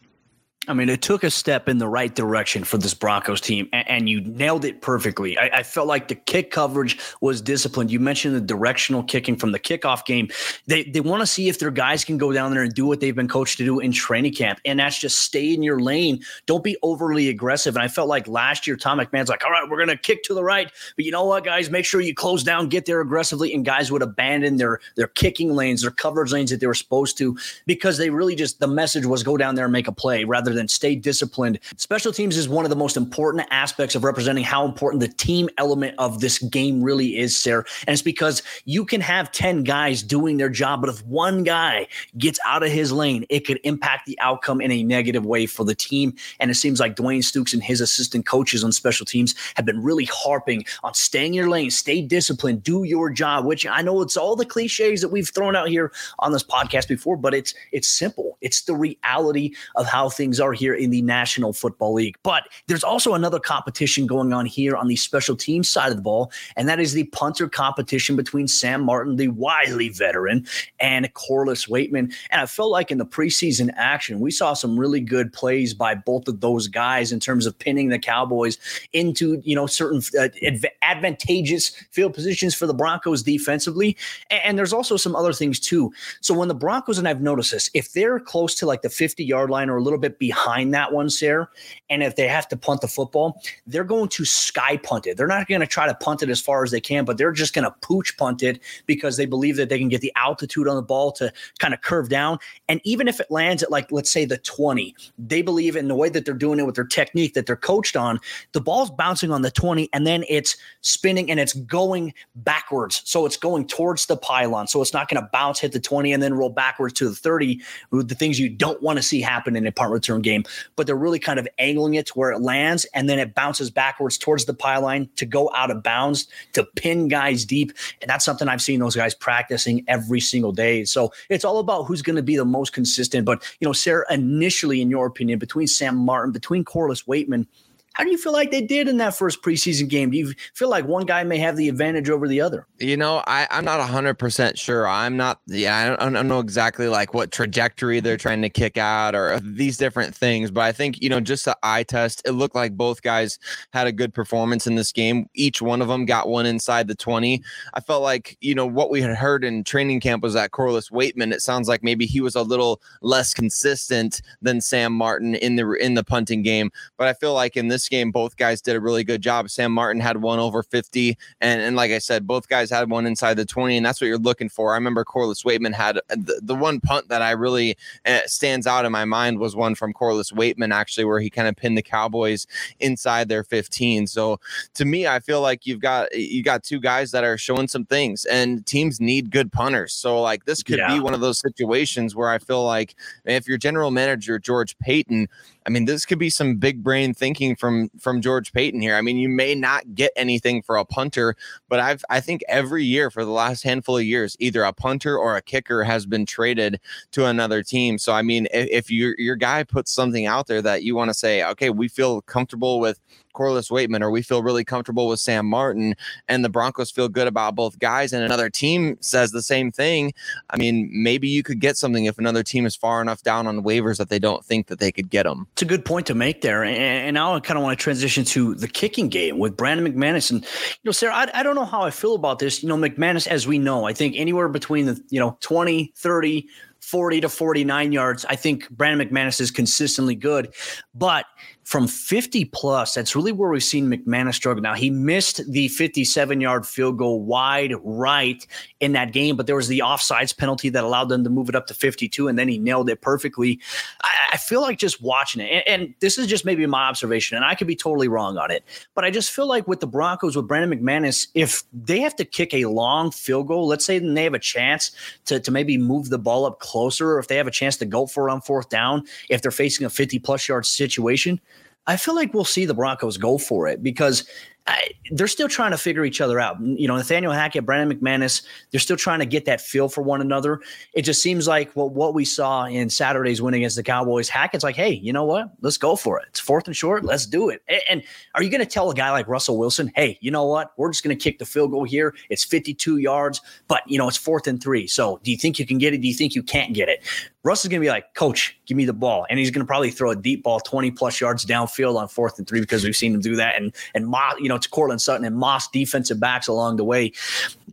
I 0.67 0.73
mean, 0.73 0.89
it 0.89 1.03
took 1.03 1.25
a 1.25 1.31
step 1.31 1.69
in 1.69 1.79
the 1.79 1.89
right 1.89 2.15
direction 2.15 2.65
for 2.65 2.79
this 2.79 2.95
Broncos 2.95 3.41
team, 3.41 3.69
and, 3.73 3.89
and 3.89 4.09
you 4.09 4.21
nailed 4.23 4.65
it 4.65 4.81
perfectly. 4.81 5.39
I, 5.39 5.51
I, 5.59 5.63
felt 5.63 5.87
like 5.87 6.09
the 6.09 6.15
kick 6.15 6.51
coverage 6.51 6.99
was 7.21 7.43
disciplined. 7.43 7.91
You 7.91 8.01
mentioned 8.01 8.35
the 8.35 8.41
directional 8.41 9.03
kicking 9.03 9.37
from 9.37 9.53
the 9.53 9.59
kickoff 9.59 10.05
game. 10.05 10.29
They 10.67 10.85
they 10.85 11.01
want 11.01 11.21
to 11.21 11.27
see 11.27 11.49
if 11.49 11.59
their 11.59 11.71
guys 11.71 12.05
can 12.05 12.17
go 12.17 12.33
down 12.33 12.53
there 12.53 12.63
and 12.63 12.73
do 12.73 12.87
what 12.87 13.01
they've 13.01 13.15
been 13.15 13.29
coached 13.29 13.59
to 13.59 13.65
do 13.65 13.81
in 13.81 13.93
training 13.93 14.35
camp, 14.35 14.61
and 14.65 14.81
that's 14.81 14.99
just 14.99 15.19
stay 15.19 15.53
in 15.53 15.63
your 15.63 15.81
lane. 15.81 16.21
Don't 16.47 16.65
be 16.65 16.77
overly 16.83 17.29
aggressive. 17.29 17.77
And 17.77 17.83
I 17.83 17.89
felt 17.89 18.09
like 18.09 18.27
last 18.27 18.67
year, 18.67 18.77
Tom 18.77 18.99
McMahon's 18.99 19.29
like, 19.29 19.45
all 19.45 19.51
right, 19.51 19.69
we're 19.69 19.79
gonna 19.79 19.97
kick 19.97 20.23
to 20.25 20.35
the 20.35 20.45
right, 20.45 20.71
but 20.97 21.05
you 21.05 21.11
know 21.11 21.25
what, 21.25 21.45
guys, 21.45 21.71
make 21.71 21.85
sure 21.85 22.01
you 22.01 22.15
close 22.15 22.43
down, 22.43 22.69
get 22.69 22.87
there 22.87 23.01
aggressively, 23.01 23.53
and 23.53 23.65
guys 23.65 23.93
would 23.93 24.03
abandon 24.03 24.57
their 24.57 24.81
their 24.97 25.09
kicking 25.09 25.55
lanes, 25.55 25.83
their 25.83 25.91
coverage 25.91 26.33
lanes 26.33 26.51
that 26.51 26.61
they 26.61 26.67
were 26.67 26.75
supposed 26.75 27.19
to, 27.19 27.37
because 27.67 27.99
they 27.99 28.09
really 28.09 28.35
just 28.35 28.61
the 28.61 28.67
message 28.67 29.05
was 29.05 29.23
go 29.23 29.37
down 29.37 29.55
there 29.55 29.67
and 29.67 29.73
make 29.73 29.89
a 29.89 29.93
play 29.93 30.25
rather 30.25 30.54
than 30.55 30.69
stay 30.69 30.95
disciplined. 30.95 31.59
Special 31.77 32.13
teams 32.13 32.37
is 32.37 32.49
one 32.49 32.65
of 32.65 32.71
the 32.71 32.77
most 32.77 32.97
important 32.97 33.47
aspects 33.51 33.95
of 33.95 34.05
representing 34.05 34.45
how 34.45 34.65
important 34.65 35.01
the 35.01 35.09
team 35.09 35.49
element 35.59 35.95
of 35.99 36.21
this 36.21 36.39
game 36.39 36.83
really 36.83 37.19
is, 37.19 37.37
Sarah. 37.37 37.65
And 37.87 37.93
it's 37.93 38.03
because 38.03 38.43
you 38.65 38.85
can 38.85 39.01
have 39.01 39.33
10 39.33 39.65
guys 39.65 40.03
doing 40.03 40.37
their 40.37 40.49
job, 40.49 40.81
but 40.81 40.91
if 40.91 41.05
one 41.05 41.45
guy 41.45 41.87
gets 42.17 42.39
out 42.47 42.63
of 42.63 42.71
his 42.71 42.93
lane, 42.93 43.27
it 43.29 43.41
could 43.41 43.61
impact 43.65 44.07
the 44.07 44.19
outcome 44.21 44.61
in 44.61 44.71
a 44.71 44.83
negative 44.83 45.27
way 45.27 45.47
for 45.47 45.65
the 45.65 45.75
team. 45.75 46.15
And 46.41 46.51
it 46.51 46.55
seems 46.55 46.81
like 46.81 46.97
Dwayne 46.97 47.21
Stukes 47.21 47.53
and 47.53 47.63
his 47.63 47.81
assistant 47.81 48.27
coaches 48.27 48.65
on 48.65 48.73
special 48.73 49.07
teams 49.07 49.35
have 49.57 49.67
been 49.67 49.83
really 49.83 50.07
harping 50.07 50.65
on 50.83 50.95
staying 50.95 51.35
in 51.35 51.35
your 51.35 51.49
lane, 51.49 51.71
stay 51.71 52.01
disciplined, 52.01 52.63
do 52.63 52.85
your 52.85 53.11
job, 53.11 53.45
which 53.45 53.67
I 53.67 53.83
know 53.83 54.01
it's 54.03 54.17
all 54.17 54.37
the 54.37 54.45
cliches 54.45 55.01
that 55.01 55.09
we've 55.09 55.29
thrown 55.29 55.57
out 55.57 55.69
here 55.69 55.93
on 56.19 56.33
this 56.33 56.45
podcast 56.45 56.89
before, 56.89 57.17
but 57.17 57.35
it's 57.35 57.55
it's 57.73 57.89
simple. 57.89 58.39
It's 58.41 58.63
the 58.63 58.75
reality 58.75 59.55
of 59.77 59.87
how 59.87 60.09
things 60.09 60.41
are 60.41 60.44
here 60.53 60.75
in 60.75 60.91
the 60.91 61.03
National 61.03 61.53
Football 61.53 61.95
League. 61.95 62.17
But 62.23 62.49
there's 62.67 62.85
also 62.85 63.15
another 63.15 63.39
competition 63.39 64.07
going 64.07 64.33
on 64.33 64.47
here 64.47 64.77
on 64.77 64.89
the 64.89 64.97
special 64.97 65.37
team 65.37 65.65
side 65.65 65.91
of 65.91 65.97
the 65.97 66.03
ball, 66.03 66.31
and 66.57 66.69
that 66.69 66.81
is 66.81 66.93
the 66.93 67.05
punter 67.05 67.49
competition 67.49 68.17
between 68.17 68.49
Sam 68.49 68.83
Martin, 68.83 69.17
the 69.17 69.29
wily 69.29 69.89
veteran, 69.89 70.47
and 70.81 71.13
Corliss 71.15 71.67
Waitman. 71.67 72.13
And 72.31 72.41
I 72.41 72.47
felt 72.47 72.71
like 72.71 72.91
in 72.91 72.99
the 72.99 73.07
preseason 73.07 73.73
action, 73.77 74.21
we 74.21 74.31
saw 74.31 74.55
some 74.55 74.79
really 74.79 75.01
good 75.01 75.33
plays 75.33 75.75
by 75.75 75.95
both 75.95 76.29
of 76.29 76.41
those 76.41 76.69
guys 76.69 77.13
in 77.13 77.21
terms 77.21 77.47
of 77.47 77.59
pinning 77.59 77.89
the 77.89 77.99
Cowboys 77.99 78.59
into 78.93 79.41
you 79.45 79.55
know 79.55 79.67
certain 79.67 80.03
uh, 80.19 80.29
adv- 80.43 80.65
advantageous 80.83 81.71
field 81.91 82.15
positions 82.15 82.55
for 82.55 82.67
the 82.67 82.75
Broncos 82.75 83.23
defensively. 83.23 83.97
And, 84.31 84.41
and 84.45 84.59
there's 84.59 84.73
also 84.73 84.97
some 84.97 85.17
other 85.17 85.33
things 85.33 85.59
too. 85.59 85.93
So 86.21 86.35
when 86.35 86.49
the 86.49 86.55
Broncos 86.55 86.99
and 86.99 87.09
I've 87.09 87.21
noticed 87.21 87.53
this, 87.53 87.71
if 87.75 87.93
they're 87.93 88.21
close 88.21 88.55
to 88.57 88.67
like 88.67 88.83
the 88.83 88.91
50 88.91 89.25
yard 89.25 89.51
line 89.51 89.69
or 89.69 89.77
a 89.77 89.83
little 89.83 89.99
bit 89.99 90.19
behind 90.35 90.75
that 90.75 90.93
one, 90.93 91.09
Sarah, 91.09 91.49
and 91.89 92.03
if 92.03 92.17
they 92.17 92.27
have 92.27 92.49
to 92.49 92.57
punt 92.57 92.81
the 92.81 92.89
football, 92.89 93.41
they're 93.69 93.85
going 93.85 94.09
to 94.09 94.25
sky 94.25 94.77
punt 94.77 95.07
it. 95.07 95.17
They're 95.17 95.29
not 95.29 95.47
going 95.47 95.61
to 95.61 95.67
try 95.67 95.87
to 95.87 95.95
punt 95.95 96.25
it 96.25 96.29
as 96.29 96.41
far 96.41 96.65
as 96.65 96.73
they 96.73 96.81
can, 96.81 97.05
but 97.05 97.19
they're 97.19 97.31
just 97.31 97.55
going 97.55 97.65
to 97.65 97.71
pooch 97.83 98.17
punt 98.17 98.43
it 98.43 98.61
because 98.87 99.17
they 99.17 99.27
believe 99.27 99.57
that 99.57 99.69
they 99.69 99.79
can 99.79 99.89
get 99.89 100.01
the 100.01 100.13
altitude 100.17 100.67
on 100.67 100.75
the 100.75 100.83
ball 100.83 101.13
to 101.13 101.33
kind 101.61 101.73
of 101.73 101.83
curve 101.83 102.09
down. 102.09 102.39
And 102.69 102.81
even 102.83 103.07
if 103.07 103.21
it 103.21 103.31
lands 103.31 103.63
at 103.63 103.71
like, 103.71 103.93
let's 103.93 104.11
say 104.11 104.25
the 104.25 104.39
20, 104.39 104.93
they 105.19 105.41
believe 105.41 105.77
in 105.77 105.87
the 105.87 105.95
way 105.95 106.09
that 106.09 106.25
they're 106.25 106.35
doing 106.35 106.59
it 106.59 106.67
with 106.67 106.75
their 106.75 106.85
technique 106.85 107.35
that 107.35 107.47
they're 107.47 107.55
coached 107.55 107.95
on, 107.95 108.19
the 108.53 108.61
ball's 108.61 108.91
bouncing 108.91 109.31
on 109.31 109.43
the 109.43 109.53
20 109.53 109.89
and 109.93 110.05
then 110.05 110.25
it's 110.29 110.57
spinning 110.81 111.31
and 111.31 111.39
it's 111.39 111.53
going 111.53 112.13
backwards. 112.35 113.03
So 113.05 113.25
it's 113.25 113.37
going 113.37 113.69
towards 113.69 114.07
the 114.07 114.17
pylon. 114.17 114.67
So 114.67 114.83
it's 114.83 114.93
not 114.93 115.09
going 115.09 115.23
to 115.23 115.29
bounce, 115.33 115.61
hit 115.61 115.71
the 115.71 115.81
20, 115.81 116.13
and 116.13 116.21
then 116.21 116.35
roll 116.35 116.51
backwards 116.51 116.95
to 116.95 117.09
the 117.09 117.15
30 117.15 117.61
with 117.93 118.09
the 118.09 118.17
things 118.17 118.41
you 118.41 118.49
don't 118.49 118.83
want 118.83 118.97
to 118.97 119.03
see 119.03 119.21
happen 119.21 119.55
in 119.55 119.65
a 119.65 119.73
punt 119.73 119.93
return 119.93 120.24
game. 120.25 120.45
But 120.77 120.87
they're 120.87 120.97
really 120.97 121.19
kind 121.19 121.39
of 121.39 121.47
angling 121.59 121.95
it 121.95 122.07
to 122.07 122.13
where 122.15 122.33
it 122.33 122.41
lands 122.41 122.85
and 122.95 123.09
then 123.09 123.19
it 123.19 123.35
bounces 123.35 123.71
backwards 123.71 124.19
towards 124.19 124.47
the 124.47 124.55
pylon 124.55 125.09
to 125.17 125.27
go 125.27 125.51
out 125.55 125.71
of 125.71 125.83
bounds 125.83 126.27
to 126.55 126.65
pin 126.77 127.09
guys 127.09 127.45
deep. 127.45 127.73
And 128.01 128.11
that's 128.11 128.25
something 128.25 128.49
I've 128.49 128.63
seen 128.63 128.81
those 128.81 128.97
guys 128.97 129.15
practicing 129.15 129.85
every 129.87 130.21
single 130.21 130.53
day. 130.53 130.85
So 130.85 131.13
it's 131.29 131.45
all 131.45 131.59
about 131.59 131.85
who's 131.85 132.03
going 132.03 132.17
to 132.17 132.23
be 132.23 132.37
the 132.37 132.45
most 132.45 132.73
consistent. 132.73 133.25
But, 133.25 133.43
you 133.61 133.67
know, 133.67 133.73
Sarah, 133.73 134.05
initially, 134.11 134.81
in 134.81 134.91
your 134.91 135.07
opinion, 135.07 135.39
between 135.39 135.67
Sam 135.67 135.97
Martin, 135.97 136.33
between 136.33 136.65
Corliss 136.65 137.03
Waitman, 137.05 137.47
how 137.95 138.03
do 138.03 138.11
you 138.11 138.19
feel 138.19 138.33
like 138.33 138.51
they 138.51 138.61
did 138.61 138.89
in 138.89 138.97
that 138.99 139.17
first 139.17 139.41
preseason 139.41 139.89
game? 139.89 140.11
Do 140.11 140.19
you 140.19 140.35
feel 140.53 140.69
like 140.69 140.85
one 140.85 141.07
guy 141.07 141.23
may 141.23 141.39
have 141.39 141.57
the 141.57 141.69
advantage 141.69 142.11
over 142.11 142.27
the 142.27 142.41
other? 142.41 142.67
You 142.81 142.97
know, 142.97 143.23
I, 143.27 143.47
I'm 143.51 143.65
not 143.65 143.81
100% 143.81 144.59
sure. 144.59 144.87
I'm 144.87 145.17
not, 145.17 145.41
yeah, 145.47 145.77
I 145.77 145.87
don't, 145.87 146.01
I 146.01 146.19
don't 146.19 146.29
know 146.29 146.41
exactly 146.41 146.89
like 146.89 147.15
what 147.15 147.31
trajectory 147.31 148.01
they're 148.01 148.17
trying 148.17 148.43
to 148.43 148.51
kick 148.51 148.77
out 148.77 149.15
or 149.15 149.39
these 149.41 149.77
different 149.77 150.13
things. 150.13 150.51
But 150.51 150.63
I 150.63 150.73
think, 150.73 151.01
you 151.01 151.09
know, 151.09 151.21
just 151.21 151.45
the 151.45 151.57
eye 151.63 151.85
test, 151.85 152.21
it 152.25 152.33
looked 152.33 152.57
like 152.57 152.77
both 152.77 153.03
guys 153.03 153.39
had 153.73 153.87
a 153.87 153.93
good 153.93 154.13
performance 154.13 154.67
in 154.67 154.75
this 154.75 154.91
game. 154.91 155.29
Each 155.35 155.63
one 155.63 155.81
of 155.81 155.87
them 155.87 156.05
got 156.05 156.29
one 156.29 156.47
inside 156.47 156.89
the 156.89 156.97
20. 156.97 157.43
I 157.75 157.81
felt 157.81 158.03
like, 158.03 158.37
you 158.41 158.57
know, 158.57 158.67
what 158.67 158.91
we 158.91 159.03
had 159.03 159.15
heard 159.15 159.45
in 159.45 159.63
training 159.63 160.01
camp 160.01 160.25
was 160.25 160.35
that 160.35 160.51
Corliss 160.51 160.91
Waitman, 160.91 161.33
it 161.33 161.43
sounds 161.43 161.69
like 161.69 161.85
maybe 161.85 162.07
he 162.07 162.21
was 162.21 162.35
a 162.35 162.43
little 162.43 162.83
less 163.03 163.33
consistent 163.33 164.21
than 164.43 164.61
Sam 164.61 164.93
Martin 164.93 165.37
in 165.37 165.55
the 165.55 165.71
in 165.75 165.95
the 165.95 166.03
punting 166.03 166.43
game. 166.43 166.73
But 166.97 167.07
I 167.07 167.13
feel 167.13 167.35
like 167.35 167.57
in 167.57 167.69
this 167.69 167.84
this 167.85 167.89
game, 167.89 168.11
both 168.11 168.37
guys 168.37 168.61
did 168.61 168.77
a 168.77 168.81
really 168.81 169.05
good 169.05 169.21
job. 169.21 169.51
Sam 169.51 169.73
Martin 169.73 170.01
had 170.01 170.17
one 170.17 170.39
over 170.39 170.63
50. 170.63 171.17
And, 171.41 171.61
and 171.61 171.77
like 171.77 171.91
I 171.91 171.99
said, 171.99 172.27
both 172.27 172.49
guys 172.49 172.71
had 172.71 172.89
one 172.91 173.07
inside 173.07 173.35
the 173.35 173.45
20. 173.45 173.77
And 173.77 173.87
that's 173.87 174.01
what 174.01 174.07
you're 174.07 174.19
looking 174.19 174.49
for. 174.49 174.73
I 174.73 174.77
remember 174.77 175.05
Corliss 175.05 175.43
Waitman 175.43 175.75
had 175.75 176.01
the, 176.09 176.41
the 176.43 176.55
one 176.55 176.81
punt 176.81 177.09
that 177.09 177.23
I 177.23 177.33
really 177.33 177.77
uh, 178.07 178.21
stands 178.27 178.67
out 178.67 178.85
in 178.85 178.93
my 178.93 179.05
mind 179.05 179.39
was 179.39 179.55
one 179.55 179.75
from 179.75 179.93
Corliss 179.93 180.33
Waitman, 180.33 180.73
actually, 180.73 181.05
where 181.05 181.21
he 181.21 181.29
kind 181.29 181.49
of 181.49 181.57
pinned 181.57 181.77
the 181.77 181.83
Cowboys 181.83 182.47
inside 182.81 183.29
their 183.29 183.45
15. 183.45 184.07
So 184.07 184.41
to 184.75 184.85
me, 184.85 185.07
I 185.07 185.21
feel 185.21 185.41
like 185.41 185.67
you've 185.67 185.81
got 185.81 186.15
you 186.15 186.43
got 186.43 186.63
two 186.63 186.81
guys 186.81 187.11
that 187.11 187.25
are 187.25 187.37
showing 187.37 187.69
some 187.69 187.85
things 187.85 188.25
and 188.25 188.65
teams 188.67 189.01
need 189.01 189.31
good 189.31 189.53
punters. 189.53 189.93
So 189.93 190.21
like 190.21 190.45
this 190.47 190.63
could 190.63 190.79
yeah. 190.79 190.95
be 190.95 191.01
one 191.01 191.15
of 191.15 191.21
those 191.21 191.41
situations 191.41 192.15
where 192.15 192.31
I 192.31 192.39
feel 192.39 192.65
like 192.65 192.95
if 193.25 193.47
your 193.47 193.59
general 193.59 193.91
manager, 193.91 194.39
George 194.39 194.79
Paton, 194.79 195.29
I 195.67 195.71
mean, 195.71 195.87
this 195.87 196.05
could 196.05 196.19
be 196.19 196.31
some 196.31 196.57
big 196.57 196.83
brain 196.83 197.15
thinking 197.15 197.57
from 197.57 197.91
from 197.99 198.21
George 198.21 198.53
Paton 198.53 198.81
here. 198.81 198.97
I 198.97 199.01
mean, 199.01 199.17
you 199.17 199.29
may 199.29 199.55
not 199.55 199.95
get 199.95 200.13
anything 200.15 200.63
for 200.63 200.77
a 200.77 200.85
punter, 200.85 201.37
but 201.69 201.81
I've 201.81 202.05
I 202.11 202.21
think 202.21 202.43
every 202.49 202.85
year 202.85 203.11
for 203.11 203.25
the 203.25 203.31
last 203.31 203.63
handful 203.63 203.97
of 203.97 204.05
years, 204.05 204.37
either 204.39 204.63
a 204.63 204.73
punter 204.73 205.17
or 205.17 205.37
a 205.37 205.43
kicker 205.43 205.83
has 205.85 206.05
been 206.05 206.27
traded 206.27 206.81
to 207.13 207.25
another 207.27 207.63
team. 207.63 207.99
So 207.99 208.13
I 208.13 208.23
mean, 208.23 208.47
if, 208.53 208.69
if 208.71 208.91
your 208.91 209.15
your 209.19 209.37
guy 209.37 209.65
puts 209.65 209.91
something 209.91 210.27
out 210.27 210.47
there 210.49 210.61
that 210.63 210.83
you 210.83 210.95
want 210.95 211.11
to 211.11 211.15
say, 211.15 211.43
okay, 211.45 211.71
we 211.71 211.89
feel 211.89 212.21
comfortable 212.23 212.79
with 212.79 213.01
Corliss 213.35 213.69
Waitman, 213.69 214.01
or 214.01 214.11
we 214.11 214.23
feel 214.23 214.43
really 214.43 214.65
comfortable 214.65 215.09
with 215.09 215.21
Sam 215.21 215.47
Martin, 215.47 215.95
and 216.29 216.45
the 216.45 216.49
Broncos 216.49 216.91
feel 216.91 217.09
good 217.09 217.29
about 217.29 217.55
both 217.55 217.79
guys, 217.79 218.13
and 218.13 218.23
another 218.23 218.49
team 218.49 218.97
says 219.01 219.33
the 219.33 219.43
same 219.43 219.71
thing. 219.71 220.15
I 220.51 220.57
mean, 220.57 220.91
maybe 220.93 221.29
you 221.29 221.43
could 221.43 221.61
get 221.61 221.77
something 221.77 222.07
if 222.07 222.19
another 222.19 222.43
team 222.43 222.65
is 222.65 222.75
far 222.75 223.03
enough 223.03 223.23
down 223.23 223.47
on 223.47 223.63
waivers 223.63 223.99
that 223.99 224.09
they 224.09 224.19
don't 224.19 224.45
think 224.45 224.69
that 224.69 224.79
they 224.79 224.91
could 224.91 225.11
get 225.11 225.25
them. 225.25 225.47
It's 225.53 225.63
a 225.63 225.67
good 225.67 225.85
point 225.85 226.07
to 226.07 226.15
make 226.15 226.41
there. 226.41 226.65
And, 226.65 227.15
now 227.15 227.35
I 227.35 227.41
kind 227.41 227.57
of 227.57 227.63
want 227.63 227.79
to 227.79 227.83
transition 227.83 228.25
to 228.25 228.57
the 228.57 228.67
kicking 228.67 229.09
game 229.09 229.39
with 229.39 229.57
Brandon 229.57 229.87
McManus. 229.87 230.33
And, 230.33 230.43
you 230.43 230.81
know, 230.85 230.91
Sarah, 230.91 231.15
I, 231.15 231.31
I 231.33 231.43
don't 231.45 231.55
know 231.55 231.65
how 231.65 231.83
I 231.83 231.91
feel 231.91 232.15
about 232.15 232.41
this. 232.41 232.63
You 232.63 232.69
know, 232.69 232.77
McManus, 232.77 233.29
as 233.29 233.47
we 233.47 233.59
know, 233.59 233.85
I 233.85 233.93
think 233.93 234.17
anywhere 234.17 234.49
between 234.49 234.87
the, 234.87 235.01
you 235.11 235.21
know, 235.21 235.39
20, 235.41 235.93
30, 235.97 236.49
40 236.85 237.21
to 237.23 237.29
49 237.29 237.93
yards. 237.93 238.25
I 238.27 238.37
think 238.37 238.69
Brandon 238.71 239.09
McManus 239.09 239.41
is 239.41 239.51
consistently 239.51 240.15
good, 240.15 240.55
but 240.95 241.25
from 241.65 241.89
50 241.89 242.45
plus, 242.47 242.95
that's 242.95 243.17
really 243.17 243.33
where 243.33 243.49
we've 243.49 243.65
seen 243.65 243.91
McManus 243.91 244.35
struggle. 244.35 244.63
Now, 244.63 244.75
he 244.75 244.91
missed 244.91 245.41
the 245.51 245.69
57 245.69 246.41
yard 246.41 246.67
field 246.67 246.99
goal 246.99 247.23
wide 247.23 247.73
right 247.83 248.47
in 248.81 248.93
that 248.93 249.13
game, 249.13 249.35
but 249.35 249.47
there 249.47 249.57
was 249.57 249.69
the 249.69 249.79
offsides 249.79 250.37
penalty 250.37 250.69
that 250.69 250.85
allowed 250.85 251.09
them 251.09 251.25
to 251.25 251.31
move 251.31 251.49
it 251.49 251.55
up 251.55 251.67
to 251.69 251.75
52, 251.75 252.29
and 252.29 252.39
then 252.39 252.49
he 252.49 252.59
nailed 252.59 252.91
it 252.91 253.01
perfectly. 253.01 253.59
I, 254.03 254.11
I 254.35 254.37
feel 254.37 254.61
like 254.61 254.79
just 254.79 255.03
watching 255.03 255.41
it, 255.41 255.65
and, 255.67 255.83
and, 255.83 255.95
this 256.01 256.19
is 256.19 256.27
just 256.27 256.45
maybe 256.45 256.67
my 256.67 256.85
observation, 256.85 257.37
and 257.37 257.47
I 257.47 257.55
could 257.55 257.67
be 257.67 257.77
totally 257.77 258.09
wrong 258.09 258.37
on 258.37 258.51
it, 258.51 258.63
but 258.95 259.05
I 259.05 259.11
just 259.11 259.31
feel 259.31 259.47
like 259.47 259.67
with 259.67 259.81
the 259.81 259.87
Broncos, 259.87 260.37
with 260.37 260.47
Brandon 260.47 260.79
McManus, 260.79 261.29
if 261.35 261.63
they 261.73 262.01
have 262.01 262.15
to 262.17 262.27
kick 262.27 262.53
a 262.53 262.67
long 262.67 263.11
field 263.11 263.49
goal, 263.49 263.67
let's 263.67 263.87
say 263.87 263.99
they 263.99 264.25
have 264.25 264.35
a 264.35 264.39
chance 264.39 264.91
to, 265.27 265.41
to 265.41 265.51
maybe 265.51 265.79
move 265.79 266.11
the 266.11 266.19
ball 266.19 266.45
up 266.45 266.59
closer, 266.59 267.13
or 267.13 267.19
if 267.19 267.29
they 267.29 267.37
have 267.37 267.47
a 267.47 267.53
chance 267.53 267.79
to 267.79 267.87
go 267.87 268.07
for 268.07 268.29
it 268.29 268.33
on 268.33 268.43
fourth 268.43 268.69
down, 268.69 269.05
if 269.31 269.41
they're 269.41 269.51
facing 269.51 269.87
a 269.87 269.91
50 269.91 270.19
plus 270.19 270.47
yard 270.47 270.67
situation, 270.67 271.41
I 271.87 271.97
feel 271.97 272.15
like 272.15 272.33
we'll 272.33 272.45
see 272.45 272.65
the 272.65 272.75
Broncos 272.75 273.17
go 273.17 273.39
for 273.39 273.69
it 273.69 273.83
because 273.83 274.27
I, 274.67 274.93
they're 275.11 275.29
still 275.29 275.49
trying 275.49 275.73
to 275.73 275.79
figure 275.79 276.07
each 276.07 276.23
other 276.23 276.41
out. 276.41 276.59
You 276.59 276.89
know, 276.89 276.97
Nathaniel 276.97 277.33
Hackett, 277.33 277.67
Brandon 277.67 277.99
McManus, 277.99 278.43
they're 278.71 278.81
still 278.81 278.97
trying 278.97 279.19
to 279.19 279.27
get 279.27 279.45
that 279.45 279.61
feel 279.61 279.91
for 279.91 280.01
one 280.01 280.23
another. 280.23 280.61
It 280.95 281.03
just 281.03 281.23
seems 281.23 281.47
like 281.47 281.75
well, 281.77 281.91
what 281.91 282.15
we 282.15 282.25
saw 282.25 282.65
in 282.65 282.89
Saturday's 282.89 283.43
win 283.43 283.53
against 283.53 283.77
the 283.77 283.83
Cowboys, 283.83 284.31
Hackett's 284.31 284.65
like, 284.65 284.77
hey, 284.77 284.93
you 284.93 285.13
know 285.13 285.25
what? 285.25 285.51
Let's 285.61 285.77
go 285.77 285.97
for 285.97 286.19
it. 286.19 286.25
It's 286.31 286.41
fourth 286.41 286.67
and 286.67 286.75
short. 286.75 287.05
Let's 287.05 287.27
do 287.27 287.51
it. 287.51 287.63
And, 287.69 287.81
and 287.91 288.03
are 288.35 288.43
you 288.43 288.49
going 288.49 288.63
to 288.63 288.67
tell 288.67 288.91
a 288.91 288.95
guy 288.95 289.11
like 289.11 289.29
Russell 289.29 289.59
Wilson, 289.59 289.93
hey, 289.95 290.17
you 290.23 290.31
know 290.31 290.47
what? 290.47 290.73
We're 290.79 290.91
just 290.91 291.05
going 291.05 291.17
to 291.17 291.23
kick 291.23 291.39
the 291.39 291.47
field 291.47 291.73
goal 291.73 291.85
here. 291.85 292.15
It's 292.31 292.45
52 292.45 292.97
yards, 292.97 293.43
but, 293.69 293.83
you 293.87 293.99
know, 293.99 294.09
it's 294.09 294.17
fourth 294.17 294.47
and 294.47 294.63
three. 294.63 294.87
So 294.87 295.21
do 295.23 295.31
you 295.31 295.37
think 295.37 295.59
you 295.59 295.67
can 295.67 295.77
get 295.77 295.93
it? 295.93 296.01
Do 296.01 296.09
you 296.09 296.15
think 296.15 296.35
you 296.35 296.43
can't 296.43 296.73
get 296.73 296.89
it? 296.89 297.05
Russ 297.45 297.65
is 297.65 297.69
going 297.69 297.81
to 297.81 297.85
be 297.85 297.91
like, 297.91 298.15
Coach, 298.15 298.59
give 298.67 298.77
me 298.77 298.85
the 298.85 298.93
ball, 298.93 299.27
and 299.31 299.39
he's 299.39 299.51
going 299.51 299.61
to 299.61 299.67
probably 299.67 299.91
throw 299.91 300.11
a 300.11 300.17
deep 300.17 300.43
ball, 300.43 300.61
twenty 300.61 300.91
plus 300.91 301.21
yards 301.21 301.45
downfield 301.45 301.97
on 301.97 302.09
fourth 302.09 302.39
and 302.39 302.49
three 302.49 302.61
because 302.61 302.83
we've 302.83 302.97
seen 302.97 303.15
him 303.15 303.21
do 303.21 303.37
that, 303.37 303.57
and 303.57 303.75
and 303.95 304.09
Moss, 304.09 304.35
you 304.41 304.49
know, 304.49 304.57
it's 304.57 304.67
Courtland 304.67 305.01
Sutton 305.01 305.25
and 305.25 305.37
Moss 305.37 305.69
defensive 305.69 306.19
backs 306.19 306.49
along 306.49 306.77
the 306.77 306.85
way. 306.85 307.13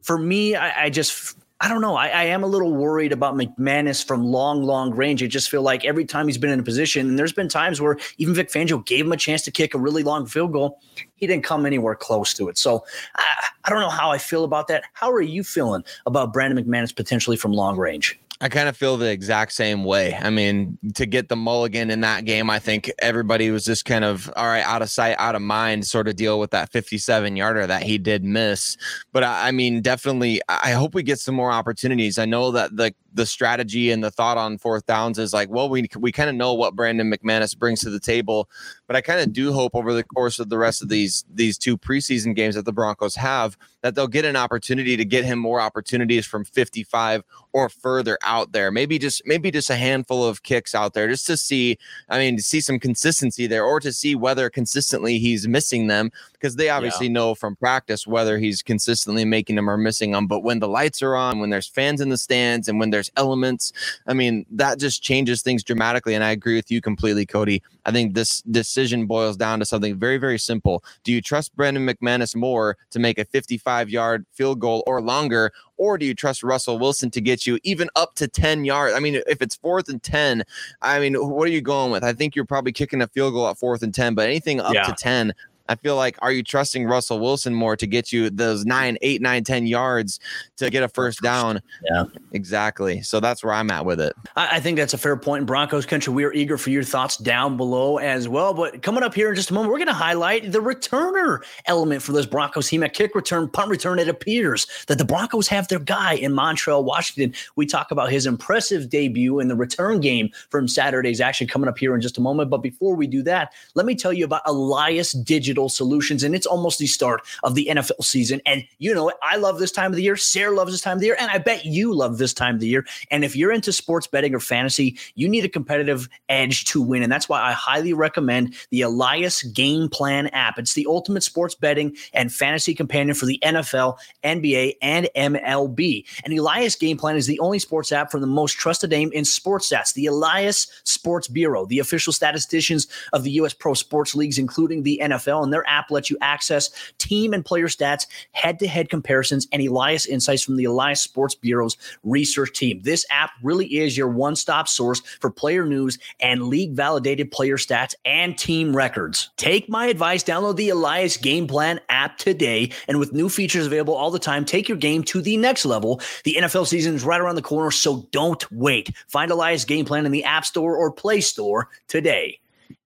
For 0.04 0.18
me, 0.18 0.56
I, 0.56 0.86
I 0.86 0.90
just 0.90 1.36
I 1.62 1.68
don't 1.68 1.82
know. 1.82 1.96
I, 1.96 2.08
I, 2.08 2.24
am 2.24 2.44
a 2.44 2.48
little 2.48 2.74
worried 2.74 3.12
about 3.12 3.36
McManus 3.36 4.04
from 4.04 4.24
long, 4.24 4.64
long 4.64 4.96
range. 4.96 5.22
I 5.22 5.28
just 5.28 5.48
feel 5.48 5.62
like 5.62 5.86
every 5.86 6.06
time 6.06 6.28
he's 6.28 6.40
been 6.40 6.50
in 6.50 6.60
a 6.60 6.64
position, 6.64 7.08
and 7.08 7.20
there's 7.20 7.34
been 7.34 7.48
times 7.48 7.80
where 7.80 7.98
even 8.18 8.34
Vic 8.34 8.50
Fangio 8.50 8.84
gave 8.84 9.06
him 9.06 9.12
a 9.12 9.18
chance 9.18 9.44
to 9.44 9.52
kick 9.52 9.76
a 9.76 9.78
really 9.78 10.02
long 10.02 10.26
field 10.26 10.54
goal, 10.54 10.80
he 11.14 11.28
didn't 11.28 11.44
come 11.44 11.68
anywhere 11.68 11.94
close 11.94 12.34
to 12.34 12.50
it. 12.50 12.58
So 12.58 12.84
I, 13.16 13.48
I 13.64 13.70
don't 13.70 13.80
know 13.80 13.90
how 13.90 14.12
I 14.12 14.18
feel 14.18 14.44
about 14.44 14.70
that. 14.70 14.86
How 14.94 15.12
are 15.12 15.22
you 15.22 15.44
feeling 15.44 15.84
about 16.08 16.34
Brandon 16.34 16.66
McManus 16.66 16.96
potentially 16.96 17.38
from 17.38 17.54
long 17.54 17.78
range? 17.78 18.20
I 18.41 18.49
kind 18.49 18.67
of 18.67 18.75
feel 18.75 18.97
the 18.97 19.12
exact 19.12 19.54
same 19.54 19.84
way. 19.84 20.17
I 20.19 20.32
mean, 20.32 20.80
to 20.95 21.06
get 21.06 21.30
the 21.30 21.36
mulligan 21.36 21.91
in 21.91 22.01
that 22.01 22.25
game, 22.25 22.49
I 22.49 22.58
think 22.58 22.91
everybody 22.99 23.51
was 23.51 23.63
just 23.63 23.86
kind 23.86 24.04
of 24.04 24.34
all 24.36 24.47
right, 24.47 24.65
out 24.65 24.82
of 24.82 24.89
sight, 24.89 25.15
out 25.19 25.36
of 25.36 25.43
mind, 25.43 25.86
sort 25.86 26.08
of 26.08 26.15
deal 26.15 26.39
with 26.39 26.49
that 26.49 26.71
57 26.71 27.36
yarder 27.36 27.67
that 27.67 27.84
he 27.84 27.99
did 27.99 28.23
miss. 28.23 28.77
But 29.13 29.23
I 29.23 29.51
mean, 29.51 29.82
definitely, 29.82 30.41
I 30.49 30.71
hope 30.71 30.95
we 30.95 31.04
get 31.04 31.19
some 31.19 31.36
more 31.36 31.51
opportunities. 31.51 32.17
I 32.17 32.25
know 32.25 32.49
that 32.51 32.75
the 32.75 32.95
the 33.13 33.26
strategy 33.26 33.91
and 33.91 34.04
the 34.04 34.12
thought 34.12 34.38
on 34.38 34.58
fourth 34.58 34.86
downs 34.86 35.19
is 35.19 35.34
like, 35.34 35.50
well, 35.50 35.69
we 35.69 35.88
we 35.97 36.12
kind 36.12 36.30
of 36.30 36.36
know 36.36 36.54
what 36.54 36.76
Brandon 36.76 37.12
McManus 37.12 37.58
brings 37.58 37.82
to 37.82 37.89
the 37.89 38.00
table, 38.00 38.50
but 38.88 38.95
I 38.95 39.02
kind 39.02 39.19
of 39.19 39.34
do 39.34 39.54
hope 39.54 39.76
over 39.76 39.93
the 39.93 40.04
course 40.04 40.39
of 40.39 40.50
the 40.50 40.58
rest 40.58 40.82
of 40.82 40.89
these 40.89 41.26
these 41.34 41.58
two 41.58 41.78
preseason 41.78 42.36
games 42.36 42.56
that 42.56 42.65
the 42.65 42.74
Broncos 42.74 43.15
have 43.15 43.58
that 43.82 43.95
they'll 43.95 44.08
get 44.08 44.26
an 44.26 44.36
opportunity 44.36 44.95
to 44.95 45.06
get 45.06 45.26
him 45.26 45.39
more 45.39 45.60
opportunities 45.60 46.26
from 46.26 46.45
55 46.45 47.24
or 47.54 47.67
further 47.67 48.17
out 48.24 48.52
there. 48.52 48.71
Maybe 48.71 49.00
just 49.00 49.21
maybe 49.26 49.52
just 49.52 49.69
a 49.69 49.76
handful 49.76 50.26
of 50.26 50.43
kicks 50.43 50.74
out 50.76 50.93
there 50.93 51.08
just 51.08 51.28
to 51.28 51.38
see, 51.38 51.78
I 52.10 52.19
mean, 52.19 52.38
to 52.38 52.43
see 52.43 52.62
some 52.62 52.80
consistency 52.80 53.47
there 53.47 53.65
or 53.65 53.80
to 53.80 53.91
see 53.91 54.15
whether 54.15 54.50
consistently 54.50 55.17
he's 55.17 55.47
missing 55.47 55.88
them 55.88 56.12
because 56.34 56.56
they 56.56 56.69
obviously 56.69 57.08
yeah. 57.08 57.13
know 57.13 57.36
from 57.36 57.56
practice 57.56 58.08
whether 58.08 58.38
he's 58.38 58.62
consistently 58.62 59.26
making 59.26 59.56
them 59.56 59.69
or 59.69 59.78
missing 59.78 60.12
them. 60.12 60.28
But 60.28 60.43
when 60.43 60.60
the 60.60 60.67
lights 60.67 61.02
are 61.02 61.15
on, 61.15 61.39
when 61.39 61.50
there's 61.50 61.67
fans 61.67 62.02
in 62.02 62.10
the 62.10 62.17
stands 62.17 62.67
and 62.67 62.80
when 62.80 62.91
there's 62.91 63.01
there's 63.02 63.12
elements. 63.18 63.74
I 64.06 64.14
mean, 64.14 64.46
that 64.52 64.78
just 64.78 65.02
changes 65.02 65.42
things 65.42 65.64
dramatically. 65.64 66.14
And 66.14 66.24
I 66.24 66.30
agree 66.30 66.56
with 66.56 66.70
you 66.70 66.82
completely, 66.82 67.26
Cody. 67.26 67.64
I 67.86 67.92
think 67.92 68.14
this 68.14 68.44
decision 68.44 69.08
boils 69.08 69.36
down 69.36 69.58
to 69.60 69.66
something 69.66 69.98
very, 69.98 70.18
very 70.18 70.38
simple. 70.38 70.84
Do 71.04 71.12
you 71.12 71.20
trust 71.20 71.56
Brandon 71.56 71.86
McManus 71.86 72.36
more 72.36 72.78
to 72.92 73.00
make 73.00 73.18
a 73.18 73.26
55 73.26 73.90
yard 73.90 74.26
field 74.32 74.60
goal 74.60 74.84
or 74.86 75.02
longer? 75.02 75.52
Or 75.78 75.98
do 75.98 76.06
you 76.06 76.14
trust 76.14 76.44
Russell 76.44 76.78
Wilson 76.78 77.10
to 77.10 77.22
get 77.22 77.48
you 77.48 77.58
even 77.64 77.90
up 77.96 78.14
to 78.16 78.28
10 78.28 78.66
yards? 78.66 78.94
I 78.94 79.00
mean, 79.00 79.16
if 79.26 79.42
it's 79.42 79.56
fourth 79.56 79.90
and 79.90 80.02
10, 80.04 80.44
I 80.84 81.00
mean, 81.00 81.16
what 81.16 81.48
are 81.48 81.52
you 81.52 81.62
going 81.62 81.92
with? 81.92 82.04
I 82.04 82.14
think 82.14 82.36
you're 82.36 82.46
probably 82.46 82.72
kicking 82.72 83.02
a 83.02 83.08
field 83.08 83.34
goal 83.34 83.48
at 83.48 83.58
fourth 83.58 83.82
and 83.82 83.92
10, 83.92 84.14
but 84.14 84.28
anything 84.28 84.60
up 84.60 84.76
yeah. 84.76 84.84
to 84.84 84.94
10, 84.94 85.34
I 85.72 85.76
feel 85.76 85.96
like 85.96 86.18
are 86.22 86.34
you 86.34 86.44
trusting 86.44 86.84
Russell 86.84 87.22
Wilson 87.22 87.54
more 87.54 87.78
to 87.78 87.88
get 87.88 88.12
you 88.12 88.30
those 88.30 88.66
nine, 88.66 88.98
eight, 89.02 89.22
nine, 89.22 89.46
ten 89.46 89.66
yards 89.66 90.20
to 90.58 90.70
get 90.70 90.84
a 90.84 90.90
first 90.90 91.22
down? 91.22 91.62
Yeah, 91.90 92.04
exactly. 92.34 93.02
So 93.04 93.22
that's 93.22 93.42
where 93.42 93.54
I'm 93.54 93.72
at 93.72 93.86
with 93.86 94.02
it. 94.02 94.14
I, 94.36 94.58
I 94.58 94.60
think 94.60 94.78
that's 94.78 94.94
a 94.94 94.98
fair 94.98 95.16
point 95.16 95.42
in 95.42 95.46
Broncos 95.46 95.86
country. 95.86 96.14
We 96.14 96.26
are 96.26 96.34
eager 96.34 96.58
for 96.58 96.72
your 96.72 96.84
thoughts 96.84 97.16
down 97.16 97.56
below 97.56 98.00
as 98.00 98.28
well. 98.28 98.54
But 98.54 98.82
coming 98.82 99.02
up 99.02 99.14
here 99.14 99.30
in 99.30 99.36
just 99.36 99.50
a 99.50 99.54
moment, 99.54 99.72
we're 99.72 99.78
going 99.78 99.88
to 99.88 99.94
highlight 99.94 100.52
the 100.52 100.60
returner 100.60 101.40
element 101.68 102.02
for 102.02 102.12
this 102.12 102.26
Broncos 102.26 102.68
team 102.68 102.84
at 102.84 102.92
kick 102.92 103.16
return, 103.16 103.48
punt 103.48 103.70
return. 103.70 103.98
It 103.98 104.10
appears 104.10 104.68
that 104.88 104.98
the 104.98 105.06
Broncos 105.06 105.48
have 105.48 105.70
their 105.70 105.80
guy 105.80 106.16
in 106.16 106.34
Montrell, 106.34 106.84
Washington. 106.84 107.34
We 107.56 107.66
talk 107.66 107.92
about 107.92 108.12
his 108.12 108.26
impressive 108.26 108.90
debut 108.90 109.40
in 109.40 109.48
the 109.48 109.56
return 109.56 110.02
game 110.02 110.32
from 110.50 110.68
Saturday's 110.68 111.22
action 111.22 111.48
coming 111.48 111.70
up 111.70 111.78
here 111.78 111.96
in 111.96 112.02
just 112.02 112.18
a 112.18 112.22
moment. 112.22 112.50
But 112.50 112.58
before 112.58 112.94
we 112.94 113.08
do 113.08 113.24
that, 113.24 113.54
let 113.74 113.86
me 113.86 113.96
tell 113.96 114.12
you 114.12 114.26
about 114.26 114.42
Elias 114.46 115.14
Digital 115.14 115.61
solutions. 115.69 116.24
And 116.24 116.36
it's 116.36 116.45
almost 116.45 116.80
the 116.80 116.88
start 116.88 117.21
of 117.43 117.56
the 117.56 117.67
NFL 117.69 118.04
season. 118.04 118.41
And 118.45 118.63
you 118.78 118.93
know, 118.93 119.12
I 119.21 119.38
love 119.38 119.60
this 119.60 119.71
time 119.71 119.91
of 119.91 119.95
the 119.95 120.04
year. 120.04 120.15
Sarah 120.15 120.56
loves 120.56 120.71
this 120.71 120.82
time 120.82 120.97
of 120.97 121.02
the 121.02 121.08
year. 121.08 121.17
And 121.19 121.30
I 121.30 121.38
bet 121.38 121.65
you 121.65 121.93
love 121.93 122.17
this 122.17 122.34
time 122.34 122.56
of 122.56 122.62
the 122.62 122.67
year. 122.67 122.86
And 123.10 123.24
if 123.24 123.36
you're 123.36 123.52
into 123.52 123.71
sports 123.71 124.08
betting 124.08 124.34
or 124.34 124.39
fantasy, 124.39 124.97
you 125.15 125.28
need 125.28 125.45
a 125.45 125.50
competitive 125.50 126.08
edge 126.30 126.65
to 126.65 126.82
win. 126.82 127.04
And 127.04 127.12
that's 127.12 127.30
why 127.30 127.41
I 127.41 127.52
highly 127.52 127.93
recommend 127.93 128.56
the 128.69 128.82
Elias 128.82 129.43
Game 129.43 129.89
Plan 129.89 130.28
app. 130.28 130.58
It's 130.58 130.74
the 130.74 130.88
ultimate 130.88 131.24
sports 131.24 131.56
betting 131.56 131.95
and 132.13 132.34
fantasy 132.34 132.74
companion 132.74 133.15
for 133.15 133.26
the 133.26 133.39
NFL, 133.43 133.97
NBA, 134.24 134.76
and 134.82 135.10
MLB. 135.15 136.06
And 136.24 136.38
Elias 136.38 136.76
Game 136.76 136.97
Plan 136.97 137.15
is 137.15 137.28
the 137.28 137.39
only 137.39 137.60
sports 137.60 137.91
app 137.91 138.12
from 138.12 138.21
the 138.21 138.28
most 138.28 138.54
trusted 138.54 138.89
name 138.89 139.12
in 139.12 139.26
sports 139.26 139.69
stats, 139.69 139.93
the 139.93 140.06
Elias 140.06 140.67
Sports 140.84 141.28
Bureau, 141.28 141.65
the 141.65 141.80
official 141.80 142.13
statisticians 142.13 142.88
of 143.13 143.24
the 143.24 143.32
U.S. 143.32 143.54
pro 143.54 143.74
sports 143.74 144.15
leagues, 144.15 144.38
including 144.38 144.84
the 144.84 145.00
NFL. 145.04 145.40
And 145.43 145.54
their 145.54 145.67
app 145.67 145.91
lets 145.91 146.10
you 146.10 146.17
access 146.21 146.69
team 146.97 147.34
and 147.34 147.43
player 147.43 147.67
stats, 147.67 148.08
head 148.32 148.60
to 148.60 148.67
head 148.67 148.89
comparisons, 148.89 149.47
and 149.51 149.62
Elias 149.62 150.06
insights 150.06 150.43
from 150.43 150.56
the 150.56 150.65
Elias 150.65 151.01
Sports 151.01 151.36
Bureau's 151.36 151.77
research 152.04 152.54
team. 152.54 152.82
This 152.84 153.06
app 153.10 153.32
really 153.43 153.65
is 153.77 153.97
your 153.97 154.08
one 154.08 154.36
stop 154.36 154.67
source 154.67 155.01
for 155.19 155.30
player 155.30 155.65
news 155.65 155.97
and 156.19 156.47
league 156.47 156.73
validated 156.73 157.32
player 157.32 157.58
stats 157.58 157.93
and 158.06 158.38
team 158.38 158.75
records. 158.75 159.30
Take 159.38 159.69
my 159.69 159.88
advice, 159.88 160.23
download 160.23 160.56
the 160.56 160.69
Elias 160.69 161.17
Game 161.17 161.47
Plan 161.47 161.80
app 161.89 162.17
today. 162.17 162.71
And 162.88 162.99
with 162.99 163.13
new 163.13 163.30
features 163.30 163.65
available 163.65 163.95
all 163.95 164.12
the 164.12 164.19
time, 164.19 164.45
take 164.45 164.67
your 164.67 164.77
game 164.77 165.04
to 165.06 165.21
the 165.21 165.38
next 165.38 165.65
level. 165.65 166.01
The 166.23 166.36
NFL 166.39 166.67
season 166.67 166.95
is 166.95 167.04
right 167.04 167.21
around 167.21 167.36
the 167.36 167.41
corner, 167.41 167.71
so 167.71 168.08
don't 168.12 168.49
wait. 168.51 168.91
Find 169.08 169.32
Elias 169.32 169.65
Game 169.65 169.86
Plan 169.86 170.06
in 170.06 170.12
the 170.12 170.23
App 170.23 170.45
Store 170.45 170.75
or 170.75 170.91
Play 170.91 171.21
Store 171.21 171.69
today 171.88 172.40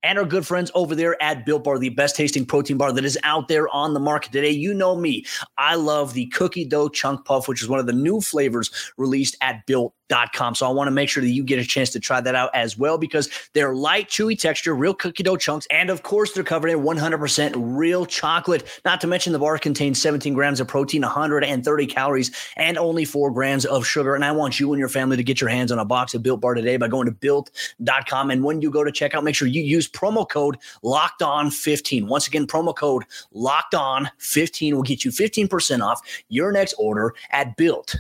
and 0.06 0.20
our 0.20 0.24
good 0.24 0.46
friends 0.46 0.72
over 0.76 0.94
there 0.94 1.22
at 1.22 1.48
Built 1.48 1.64
Bar, 1.64 1.80
the 1.80 1.90
best 1.90 2.16
tasting 2.16 2.46
protein 2.46 2.78
bar 2.78 2.94
that 2.94 3.04
is 3.04 3.18
out 3.24 3.48
there 3.48 3.68
on 3.70 3.96
the 3.96 4.00
market 4.00 4.32
today. 4.32 4.52
You 4.52 4.72
know 4.72 4.96
me. 4.96 5.26
I 5.58 5.74
love 5.76 6.14
the 6.14 6.28
cookie 6.28 6.64
dough 6.64 6.90
chunk 6.90 7.26
puff, 7.26 7.48
which 7.48 7.64
is 7.64 7.68
one 7.68 7.80
of 7.80 7.88
the 7.88 7.94
new 7.94 8.22
flavors 8.22 8.70
released 8.98 9.36
at 9.42 9.66
Built 9.66 9.96
Com. 10.34 10.54
So 10.54 10.68
I 10.68 10.70
want 10.70 10.88
to 10.88 10.92
make 10.92 11.10
sure 11.10 11.22
that 11.22 11.30
you 11.30 11.44
get 11.44 11.60
a 11.60 11.66
chance 11.66 11.90
to 11.92 12.00
try 12.00 12.22
that 12.22 12.36
out 12.36 12.52
as 12.54 12.78
well 12.78 12.98
because 12.98 13.30
they're 13.54 13.74
light, 13.74 14.08
chewy 14.08 14.38
texture, 14.38 14.76
real 14.76 14.94
cookie 14.94 15.24
dough 15.24 15.38
chunks, 15.38 15.68
and 15.72 15.90
of 15.90 16.04
course 16.04 16.34
they're 16.34 16.44
covered 16.44 16.70
in 16.70 16.80
100% 16.80 17.54
real 17.56 18.06
chocolate. 18.06 18.82
Not 18.86 19.02
to 19.02 19.08
mention 19.08 19.34
the 19.34 19.40
bar 19.40 19.58
contains 19.58 20.00
17 20.02 20.34
grams 20.34 20.60
of 20.60 20.68
protein, 20.68 21.02
130 21.02 21.88
calories, 21.88 22.32
and 22.56 22.78
only 22.78 23.04
four 23.04 23.32
grams 23.32 23.66
of 23.66 23.86
sugar. 23.86 24.16
And 24.16 24.24
I 24.24 24.32
want 24.32 24.60
you 24.60 24.74
and 24.74 24.80
your 24.80 24.90
family 24.90 25.18
to 25.18 25.24
get 25.24 25.42
your 25.42 25.50
hands 25.50 25.72
on 25.72 25.80
a 25.80 25.86
box 25.86 26.14
of 26.14 26.22
Built 26.22 26.40
Bar 26.40 26.54
today 26.54 26.78
by 26.78 26.88
going 26.88 27.06
to 27.06 27.12
built.com. 27.12 28.30
And 28.30 28.44
when 28.44 28.62
you 28.62 28.70
go 28.70 28.84
to 28.84 28.92
checkout, 28.92 29.24
make 29.24 29.36
sure 29.36 29.48
you 29.48 29.64
use 29.64 29.90
promo 29.90 30.28
code 30.30 30.58
Locked 30.84 31.24
On 31.24 31.50
15. 31.50 32.08
Once 32.08 32.28
again, 32.28 32.46
promo 32.46 32.76
code 32.76 33.06
Locked 33.32 33.74
On 33.74 34.10
15 34.20 34.76
will 34.76 34.84
get 34.84 35.04
you 35.04 35.12
15% 35.12 35.82
off 35.82 36.02
your 36.30 36.52
next 36.52 36.74
order 36.78 37.14
at 37.32 37.58
Built 37.58 37.96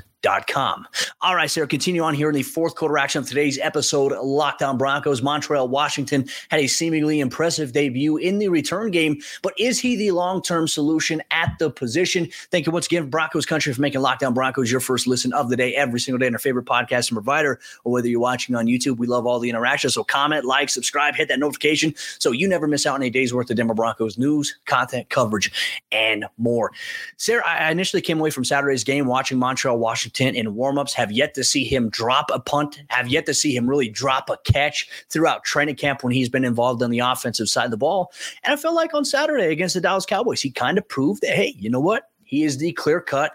com. 0.48 0.88
All 1.22 1.36
right, 1.36 1.50
Sarah, 1.50 1.68
continue 1.68 2.02
on 2.02 2.14
here 2.14 2.30
in 2.30 2.36
the 2.36 2.44
fourth 2.44 2.76
quarter 2.76 2.98
action 2.98 3.22
of 3.22 3.28
today's 3.28 3.60
episode. 3.60 4.12
Locked 4.12 4.62
On 4.64 4.78
Broncos, 4.78 5.22
Montrell 5.22 5.70
Washington 5.70 6.28
had 6.50 6.60
a 6.60 6.68
seemingly 6.68 7.20
impressive 7.20 7.74
debut 7.74 8.18
in 8.18 8.40
the 8.40 8.50
return 8.50 8.90
game, 8.90 9.22
but 9.44 9.54
is 9.60 9.80
he 9.80 9.96
the 9.96 10.12
long 10.12 10.42
term 10.42 10.68
solution 10.68 11.22
at 11.32 11.54
the 11.60 11.70
position? 11.70 12.28
Thank 12.50 12.66
you 12.66 12.72
once 12.72 12.88
again, 12.88 13.10
Broncos 13.10 13.46
Country, 13.46 13.72
for 13.74 13.82
making 13.82 14.02
Locked 14.02 14.24
On 14.24 14.34
Broncos 14.34 14.72
your 14.72 14.80
first 14.80 15.06
listen 15.06 15.32
of 15.34 15.50
the 15.50 15.56
day 15.56 15.76
every 15.76 16.00
single 16.00 16.18
day 16.18 16.28
on 16.28 16.34
our 16.34 16.40
favorite 16.40 16.66
podcast 16.66 17.10
and 17.10 17.16
provider, 17.16 17.60
or 17.84 17.92
whether 17.92 18.08
you're 18.08 18.20
watching 18.20 18.56
on 18.56 18.66
YouTube. 18.66 18.98
We 18.98 19.06
love 19.06 19.28
all 19.28 19.40
the 19.40 19.50
interaction. 19.50 19.92
So 19.92 20.04
comment, 20.04 20.44
like, 20.44 20.70
subscribe, 20.70 21.16
hit 21.16 21.28
that 21.28 21.40
notification 21.40 21.94
so 22.18 22.32
you 22.32 22.48
never 22.48 22.68
miss 22.68 22.86
out 22.86 22.96
on 22.96 23.04
a 23.04 23.12
day's 23.12 23.34
worth 23.34 23.50
of 23.52 23.58
Denver 23.58 23.76
Broncos 23.76 24.18
news, 24.18 24.58
content, 24.66 25.10
coverage, 25.10 25.52
and 25.92 26.26
more. 26.38 26.72
Sarah, 27.18 27.46
I 27.46 27.70
initially 27.70 28.02
came 28.02 28.20
away 28.20 28.32
from 28.32 28.44
Saturday's 28.44 28.84
game 28.84 29.06
watching 29.06 29.38
Montrell 29.38 29.78
Washington 29.78 30.15
in 30.20 30.56
warmups, 30.56 30.94
have 30.94 31.12
yet 31.12 31.34
to 31.36 31.44
see 31.44 31.64
him 31.64 31.90
drop 31.90 32.30
a 32.34 32.40
punt, 32.40 32.82
have 32.90 33.08
yet 33.08 33.26
to 33.26 33.34
see 33.34 33.56
him 33.56 33.70
really 33.70 33.90
drop 33.90 34.30
a 34.30 34.38
catch 34.52 34.88
throughout 35.10 35.44
training 35.44 35.76
camp 35.76 36.04
when 36.04 36.14
he's 36.14 36.30
been 36.30 36.46
involved 36.46 36.82
on 36.82 36.90
the 36.90 37.00
offensive 37.00 37.50
side 37.50 37.66
of 37.66 37.72
the 37.72 37.78
ball. 37.78 38.12
And 38.44 38.54
I 38.54 38.58
felt 38.58 38.76
like 38.76 38.94
on 38.94 39.06
Saturday 39.06 39.52
against 39.52 39.76
the 39.76 39.82
Dallas 39.82 40.06
Cowboys, 40.06 40.42
he 40.42 40.52
kind 40.52 40.78
of 40.78 40.88
proved 40.88 41.22
that, 41.22 41.36
hey, 41.36 41.56
you 41.58 41.70
know 41.70 41.80
what? 41.80 42.10
He 42.24 42.44
is 42.44 42.58
the 42.58 42.72
clear 42.74 43.02
cut 43.02 43.34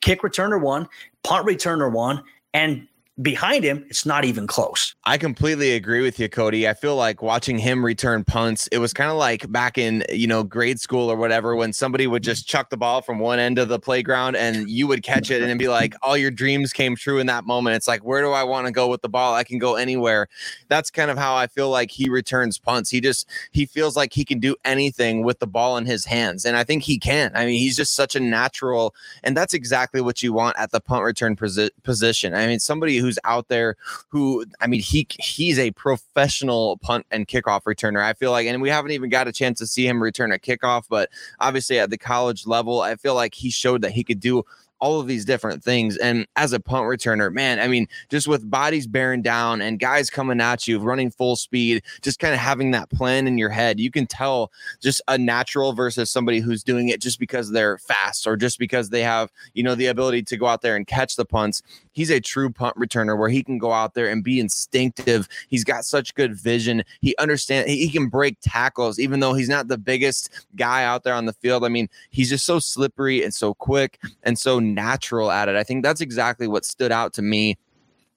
kick 0.00 0.22
returner 0.22 0.60
one, 0.60 0.88
punt 1.24 1.46
returner 1.46 1.90
one, 1.90 2.22
and 2.54 2.86
behind 3.20 3.62
him, 3.62 3.84
it's 3.90 4.06
not 4.06 4.24
even 4.24 4.46
close. 4.46 4.94
I 5.04 5.18
completely 5.18 5.72
agree 5.72 6.00
with 6.00 6.18
you, 6.18 6.28
Cody. 6.30 6.66
I 6.66 6.72
feel 6.72 6.96
like 6.96 7.20
watching 7.20 7.58
him 7.58 7.84
return 7.84 8.24
punts, 8.24 8.68
it 8.68 8.78
was 8.78 8.94
kind 8.94 9.10
of 9.10 9.16
like 9.16 9.50
back 9.52 9.76
in, 9.76 10.02
you 10.08 10.26
know, 10.26 10.42
grade 10.42 10.80
school 10.80 11.10
or 11.10 11.16
whatever, 11.16 11.54
when 11.54 11.74
somebody 11.74 12.06
would 12.06 12.22
just 12.22 12.48
chuck 12.48 12.70
the 12.70 12.76
ball 12.76 13.02
from 13.02 13.18
one 13.18 13.38
end 13.38 13.58
of 13.58 13.68
the 13.68 13.78
playground 13.78 14.36
and 14.36 14.70
you 14.70 14.86
would 14.86 15.02
catch 15.02 15.30
it 15.30 15.42
and 15.42 15.58
be 15.58 15.68
like, 15.68 15.94
all 16.02 16.16
your 16.16 16.30
dreams 16.30 16.72
came 16.72 16.96
true 16.96 17.18
in 17.18 17.26
that 17.26 17.44
moment. 17.44 17.76
It's 17.76 17.88
like, 17.88 18.02
where 18.02 18.22
do 18.22 18.30
I 18.30 18.44
want 18.44 18.66
to 18.66 18.72
go 18.72 18.88
with 18.88 19.02
the 19.02 19.10
ball? 19.10 19.34
I 19.34 19.44
can 19.44 19.58
go 19.58 19.74
anywhere. 19.74 20.28
That's 20.68 20.90
kind 20.90 21.10
of 21.10 21.18
how 21.18 21.36
I 21.36 21.48
feel 21.48 21.68
like 21.68 21.90
he 21.90 22.08
returns 22.08 22.58
punts. 22.58 22.88
He 22.88 23.02
just, 23.02 23.28
he 23.50 23.66
feels 23.66 23.96
like 23.96 24.14
he 24.14 24.24
can 24.24 24.38
do 24.38 24.56
anything 24.64 25.22
with 25.22 25.38
the 25.38 25.46
ball 25.46 25.76
in 25.76 25.84
his 25.84 26.06
hands. 26.06 26.46
And 26.46 26.56
I 26.56 26.64
think 26.64 26.82
he 26.84 26.98
can. 26.98 27.30
I 27.34 27.44
mean, 27.44 27.58
he's 27.58 27.76
just 27.76 27.94
such 27.94 28.16
a 28.16 28.20
natural, 28.20 28.94
and 29.22 29.36
that's 29.36 29.52
exactly 29.52 30.00
what 30.00 30.22
you 30.22 30.32
want 30.32 30.56
at 30.58 30.70
the 30.70 30.80
punt 30.80 31.04
return 31.04 31.36
posi- 31.36 31.70
position. 31.82 32.34
I 32.34 32.46
mean, 32.46 32.58
somebody 32.58 33.01
who's 33.02 33.18
out 33.24 33.48
there 33.48 33.76
who, 34.08 34.44
I 34.60 34.66
mean, 34.66 34.80
he 34.80 35.06
he's 35.18 35.58
a 35.58 35.72
professional 35.72 36.78
punt 36.78 37.06
and 37.10 37.28
kickoff 37.28 37.62
returner. 37.64 38.02
I 38.02 38.14
feel 38.14 38.30
like, 38.30 38.46
and 38.46 38.62
we 38.62 38.70
haven't 38.70 38.92
even 38.92 39.10
got 39.10 39.28
a 39.28 39.32
chance 39.32 39.58
to 39.58 39.66
see 39.66 39.86
him 39.86 40.02
return 40.02 40.32
a 40.32 40.38
kickoff, 40.38 40.84
but 40.88 41.10
obviously 41.40 41.78
at 41.78 41.90
the 41.90 41.98
college 41.98 42.46
level, 42.46 42.80
I 42.80 42.96
feel 42.96 43.14
like 43.14 43.34
he 43.34 43.50
showed 43.50 43.82
that 43.82 43.92
he 43.92 44.04
could 44.04 44.20
do 44.20 44.44
all 44.82 44.98
of 44.98 45.06
these 45.06 45.24
different 45.24 45.62
things. 45.62 45.96
And 45.98 46.26
as 46.34 46.52
a 46.52 46.58
punt 46.58 46.86
returner, 46.86 47.32
man, 47.32 47.60
I 47.60 47.68
mean, 47.68 47.86
just 48.10 48.26
with 48.26 48.50
bodies 48.50 48.88
bearing 48.88 49.22
down 49.22 49.62
and 49.62 49.78
guys 49.78 50.10
coming 50.10 50.40
at 50.40 50.66
you, 50.66 50.80
running 50.80 51.12
full 51.12 51.36
speed, 51.36 51.84
just 52.02 52.18
kind 52.18 52.34
of 52.34 52.40
having 52.40 52.72
that 52.72 52.90
plan 52.90 53.28
in 53.28 53.38
your 53.38 53.48
head, 53.48 53.78
you 53.78 53.92
can 53.92 54.08
tell 54.08 54.50
just 54.80 55.00
a 55.06 55.16
natural 55.16 55.72
versus 55.72 56.10
somebody 56.10 56.40
who's 56.40 56.64
doing 56.64 56.88
it 56.88 57.00
just 57.00 57.20
because 57.20 57.52
they're 57.52 57.78
fast 57.78 58.26
or 58.26 58.36
just 58.36 58.58
because 58.58 58.90
they 58.90 59.04
have, 59.04 59.30
you 59.54 59.62
know, 59.62 59.76
the 59.76 59.86
ability 59.86 60.24
to 60.24 60.36
go 60.36 60.46
out 60.46 60.62
there 60.62 60.74
and 60.74 60.88
catch 60.88 61.14
the 61.14 61.24
punts. 61.24 61.62
He's 61.92 62.10
a 62.10 62.20
true 62.20 62.50
punt 62.50 62.76
returner 62.76 63.18
where 63.18 63.28
he 63.28 63.42
can 63.42 63.58
go 63.58 63.72
out 63.72 63.94
there 63.94 64.08
and 64.08 64.24
be 64.24 64.40
instinctive. 64.40 65.28
He's 65.48 65.64
got 65.64 65.84
such 65.84 66.14
good 66.14 66.34
vision. 66.34 66.84
He 67.00 67.14
understands, 67.18 67.70
he 67.70 67.90
can 67.90 68.08
break 68.08 68.38
tackles, 68.40 68.98
even 68.98 69.20
though 69.20 69.34
he's 69.34 69.48
not 69.48 69.68
the 69.68 69.78
biggest 69.78 70.30
guy 70.56 70.84
out 70.84 71.04
there 71.04 71.14
on 71.14 71.26
the 71.26 71.32
field. 71.32 71.64
I 71.64 71.68
mean, 71.68 71.88
he's 72.10 72.30
just 72.30 72.46
so 72.46 72.58
slippery 72.58 73.22
and 73.22 73.32
so 73.32 73.54
quick 73.54 73.98
and 74.22 74.38
so 74.38 74.58
natural 74.58 75.30
at 75.30 75.48
it. 75.48 75.56
I 75.56 75.62
think 75.62 75.84
that's 75.84 76.00
exactly 76.00 76.48
what 76.48 76.64
stood 76.64 76.92
out 76.92 77.12
to 77.14 77.22
me 77.22 77.56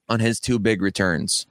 on 0.08 0.20
his 0.20 0.40
two 0.40 0.58
big 0.58 0.82
returns. 0.82 1.46